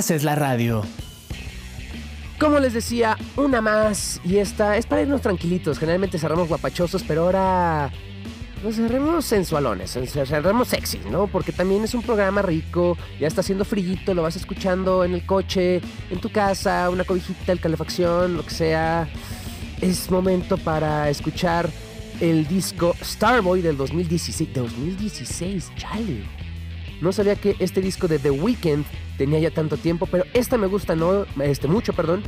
Haces 0.07 0.23
la 0.23 0.35
radio. 0.35 0.83
Como 2.39 2.59
les 2.59 2.71
decía, 2.71 3.17
una 3.35 3.59
más 3.59 4.21
y 4.23 4.37
esta 4.37 4.77
es 4.77 4.85
para 4.85 5.01
irnos 5.01 5.19
tranquilitos. 5.19 5.79
Generalmente 5.79 6.17
cerramos 6.17 6.47
guapachosos, 6.47 7.03
pero 7.03 7.23
ahora 7.25 7.91
nos 8.63 8.75
cerremos 8.77 9.25
sensualones, 9.25 9.99
cerremos 10.25 10.69
sexy, 10.69 11.01
¿no? 11.11 11.27
Porque 11.27 11.51
también 11.51 11.83
es 11.83 11.93
un 11.93 12.03
programa 12.03 12.41
rico, 12.41 12.97
ya 13.19 13.27
está 13.27 13.41
haciendo 13.41 13.65
frillito, 13.65 14.13
lo 14.13 14.21
vas 14.21 14.37
escuchando 14.37 15.03
en 15.03 15.13
el 15.13 15.25
coche, 15.25 15.81
en 16.09 16.21
tu 16.21 16.29
casa, 16.29 16.89
una 16.89 17.03
cobijita, 17.03 17.51
el 17.51 17.59
calefacción, 17.59 18.37
lo 18.37 18.45
que 18.45 18.51
sea. 18.51 19.09
Es 19.81 20.09
momento 20.09 20.57
para 20.57 21.09
escuchar 21.09 21.69
el 22.21 22.47
disco 22.47 22.95
Starboy 23.03 23.61
del 23.61 23.75
2016. 23.75 24.53
2016, 24.53 25.69
chale. 25.75 26.36
No 27.01 27.11
sabía 27.11 27.35
que 27.35 27.55
este 27.59 27.81
disco 27.81 28.07
de 28.07 28.19
The 28.19 28.31
Weeknd 28.31 28.85
tenía 29.17 29.39
ya 29.39 29.51
tanto 29.51 29.77
tiempo, 29.77 30.07
pero 30.07 30.23
esta 30.33 30.57
me 30.57 30.67
gusta 30.67 30.95
no, 30.95 31.25
este 31.41 31.67
mucho, 31.67 31.93
perdón. 31.93 32.23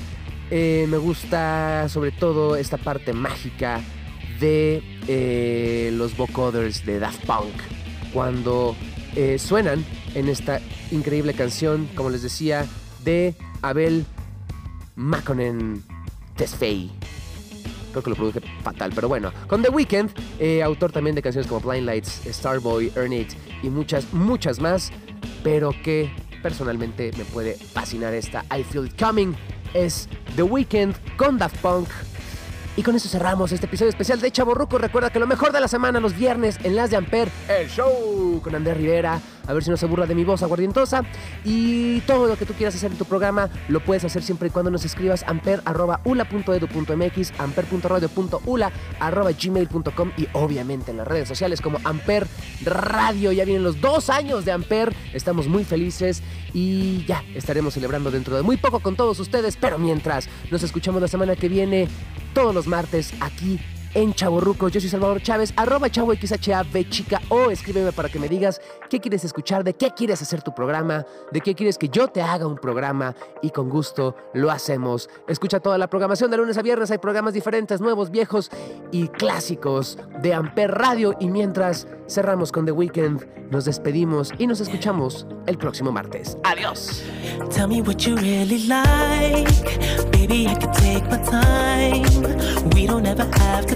Eh, 0.51 0.87
me 0.89 0.97
gusta 0.97 1.87
sobre 1.89 2.11
todo 2.11 2.55
esta 2.55 2.77
parte 2.77 3.13
mágica 3.13 3.81
de 4.39 4.81
eh, 5.07 5.91
los 5.93 6.17
vocoders 6.17 6.85
de 6.85 6.99
Daft 6.99 7.23
Punk 7.25 7.53
cuando 8.13 8.75
eh, 9.15 9.37
suenan 9.37 9.85
en 10.15 10.29
esta 10.29 10.59
increíble 10.91 11.33
canción, 11.33 11.87
como 11.95 12.09
les 12.09 12.23
decía, 12.23 12.65
de 13.03 13.35
Abel 13.61 14.05
Makonnen 14.95 15.83
Tesfaye. 16.35 16.89
Creo 17.91 18.03
que 18.03 18.09
lo 18.09 18.15
produje 18.15 18.41
fatal, 18.63 18.91
pero 18.93 19.07
bueno. 19.07 19.31
Con 19.47 19.61
The 19.61 19.69
Weeknd, 19.69 20.11
eh, 20.39 20.61
autor 20.63 20.91
también 20.91 21.15
de 21.15 21.21
canciones 21.21 21.47
como 21.47 21.67
Blind 21.67 21.85
Lights, 21.85 22.21
Starboy, 22.29 22.91
Earn 22.95 23.13
It 23.13 23.31
y 23.63 23.69
muchas, 23.69 24.13
muchas 24.13 24.59
más, 24.59 24.91
pero 25.43 25.71
que 25.83 26.11
personalmente 26.41 27.11
me 27.17 27.25
puede 27.25 27.55
fascinar 27.55 28.13
esta 28.13 28.45
I 28.55 28.63
Feel 28.63 28.87
It 28.87 28.99
Coming. 28.99 29.33
Es 29.73 30.07
The 30.35 30.43
Weeknd 30.43 30.95
con 31.17 31.37
Daft 31.37 31.57
Punk. 31.57 31.89
Y 32.75 32.81
con 32.81 32.95
eso 32.95 33.09
cerramos 33.09 33.51
este 33.51 33.65
episodio 33.65 33.89
especial 33.89 34.21
de 34.21 34.31
Chaborruco. 34.31 34.77
Recuerda 34.77 35.09
que 35.09 35.19
lo 35.19 35.27
mejor 35.27 35.51
de 35.51 35.59
la 35.59 35.67
semana, 35.67 35.99
los 35.99 36.15
viernes, 36.15 36.57
en 36.63 36.75
Las 36.75 36.89
de 36.89 36.97
Amper, 36.97 37.29
el 37.49 37.67
show 37.69 38.39
con 38.41 38.55
Andrés 38.55 38.77
Rivera. 38.77 39.19
A 39.49 39.53
ver 39.53 39.63
si 39.63 39.71
no 39.71 39.77
se 39.77 39.87
burla 39.87 40.05
de 40.05 40.13
mi 40.13 40.23
voz 40.23 40.43
aguardientosa. 40.43 41.01
Y 41.43 42.01
todo 42.01 42.27
lo 42.27 42.37
que 42.37 42.45
tú 42.45 42.53
quieras 42.53 42.75
hacer 42.75 42.91
en 42.91 42.99
tu 42.99 43.05
programa, 43.05 43.49
lo 43.67 43.83
puedes 43.83 44.05
hacer 44.05 44.21
siempre 44.21 44.49
y 44.49 44.51
cuando 44.51 44.69
nos 44.69 44.85
escribas 44.85 45.25
amper.ula.edu.mx, 45.25 47.33
amper.radio.ula.gmail.com 47.39 50.11
y 50.17 50.27
obviamente 50.33 50.91
en 50.91 50.97
las 50.97 51.07
redes 51.07 51.27
sociales 51.27 51.61
como 51.61 51.79
Amper 51.83 52.27
Radio. 52.63 53.31
Ya 53.31 53.43
vienen 53.43 53.63
los 53.63 53.81
dos 53.81 54.11
años 54.11 54.45
de 54.45 54.51
Amper. 54.51 54.93
Estamos 55.13 55.47
muy 55.47 55.63
felices 55.63 56.21
y 56.53 57.03
ya 57.05 57.23
estaremos 57.33 57.73
celebrando 57.73 58.11
dentro 58.11 58.35
de 58.35 58.43
muy 58.43 58.57
poco 58.57 58.81
con 58.81 58.95
todos 58.95 59.19
ustedes. 59.19 59.57
Pero 59.57 59.79
mientras, 59.79 60.29
nos 60.51 60.61
escuchamos 60.61 61.01
la 61.01 61.07
semana 61.07 61.35
que 61.35 61.49
viene 61.49 61.87
todos 62.35 62.53
los 62.53 62.67
martes 62.67 63.15
aquí 63.19 63.59
en 63.93 64.13
Chaborruco. 64.13 64.69
Yo 64.69 64.79
soy 64.79 64.89
Salvador 64.89 65.21
Chávez, 65.21 65.53
arroba 65.55 65.89
chavo 65.89 66.13
XHAB 66.13 66.89
chica 66.89 67.21
o 67.29 67.51
escríbeme 67.51 67.91
para 67.91 68.09
que 68.09 68.19
me 68.19 68.27
digas 68.27 68.61
qué 68.89 68.99
quieres 68.99 69.23
escuchar, 69.23 69.63
de 69.63 69.73
qué 69.73 69.91
quieres 69.91 70.21
hacer 70.21 70.41
tu 70.41 70.53
programa, 70.53 71.05
de 71.31 71.41
qué 71.41 71.55
quieres 71.55 71.77
que 71.77 71.89
yo 71.89 72.07
te 72.07 72.21
haga 72.21 72.47
un 72.47 72.57
programa 72.57 73.15
y 73.41 73.51
con 73.51 73.69
gusto 73.69 74.15
lo 74.33 74.51
hacemos. 74.51 75.09
Escucha 75.27 75.59
toda 75.59 75.77
la 75.77 75.87
programación 75.87 76.31
de 76.31 76.37
lunes 76.37 76.57
a 76.57 76.61
viernes, 76.61 76.91
hay 76.91 76.97
programas 76.97 77.33
diferentes, 77.33 77.81
nuevos, 77.81 78.11
viejos 78.11 78.49
y 78.91 79.07
clásicos 79.07 79.97
de 80.21 80.33
Amper 80.33 80.71
Radio 80.71 81.15
y 81.19 81.27
mientras 81.29 81.87
cerramos 82.07 82.51
con 82.51 82.65
The 82.65 82.71
Weeknd, 82.71 83.51
nos 83.51 83.65
despedimos 83.65 84.33
y 84.37 84.47
nos 84.47 84.59
escuchamos 84.59 85.25
el 85.47 85.57
próximo 85.57 85.91
martes. 85.91 86.37
Adiós. 86.43 87.03
Baby, 90.29 90.45
I 90.45 90.53
can 90.53 90.71
take 90.73 91.09
my 91.09 91.17
time. 91.17 92.69
We 92.75 92.85
don't 92.85 93.07
ever 93.07 93.25
have 93.39 93.65
to 93.65 93.75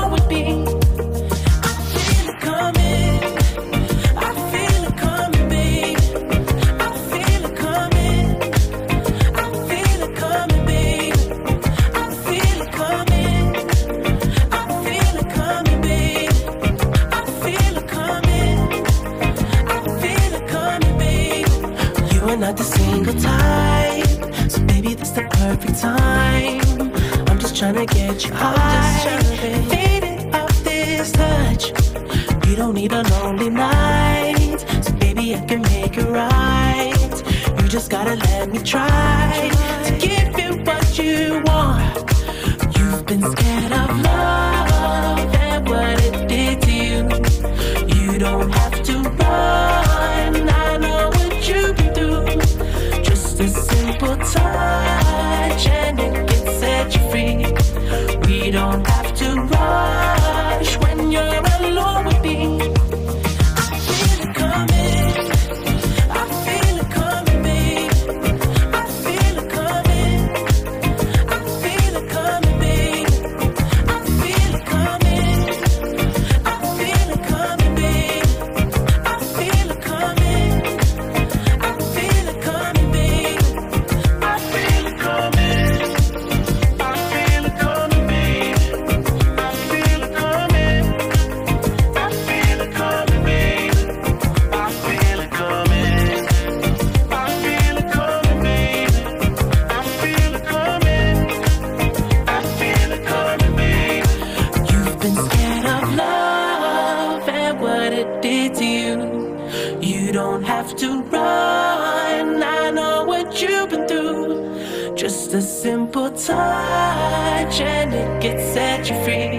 have. 111.21 112.43
I 112.43 112.71
know 112.71 113.03
what 113.05 113.41
you've 113.41 113.69
been 113.69 113.87
through. 113.87 114.95
Just 114.95 115.33
a 115.33 115.41
simple 115.41 116.11
touch 116.11 117.61
and 117.61 117.93
it 117.93 118.21
can 118.21 118.37
set 118.53 118.89
you 118.89 118.95
free. 119.03 119.35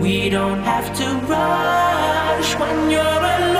We 0.00 0.28
don't 0.30 0.62
have 0.62 0.88
to 0.98 1.06
rush 1.26 2.50
when 2.60 2.90
you're 2.90 3.02
alone 3.02 3.55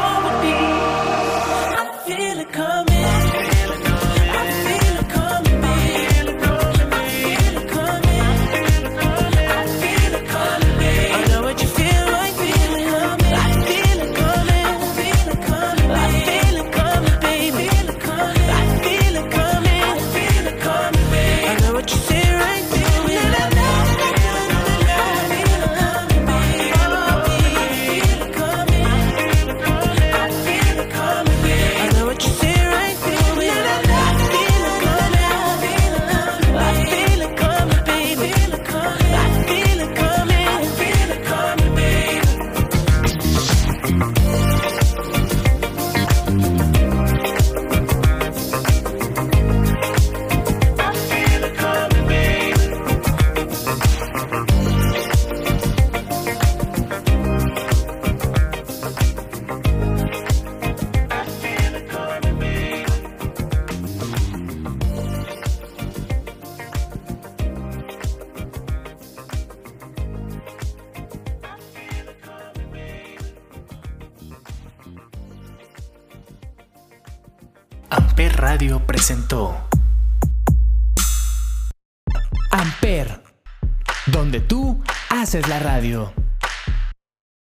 Haces 85.36 85.48
la 85.50 85.58
radio. 85.58 86.25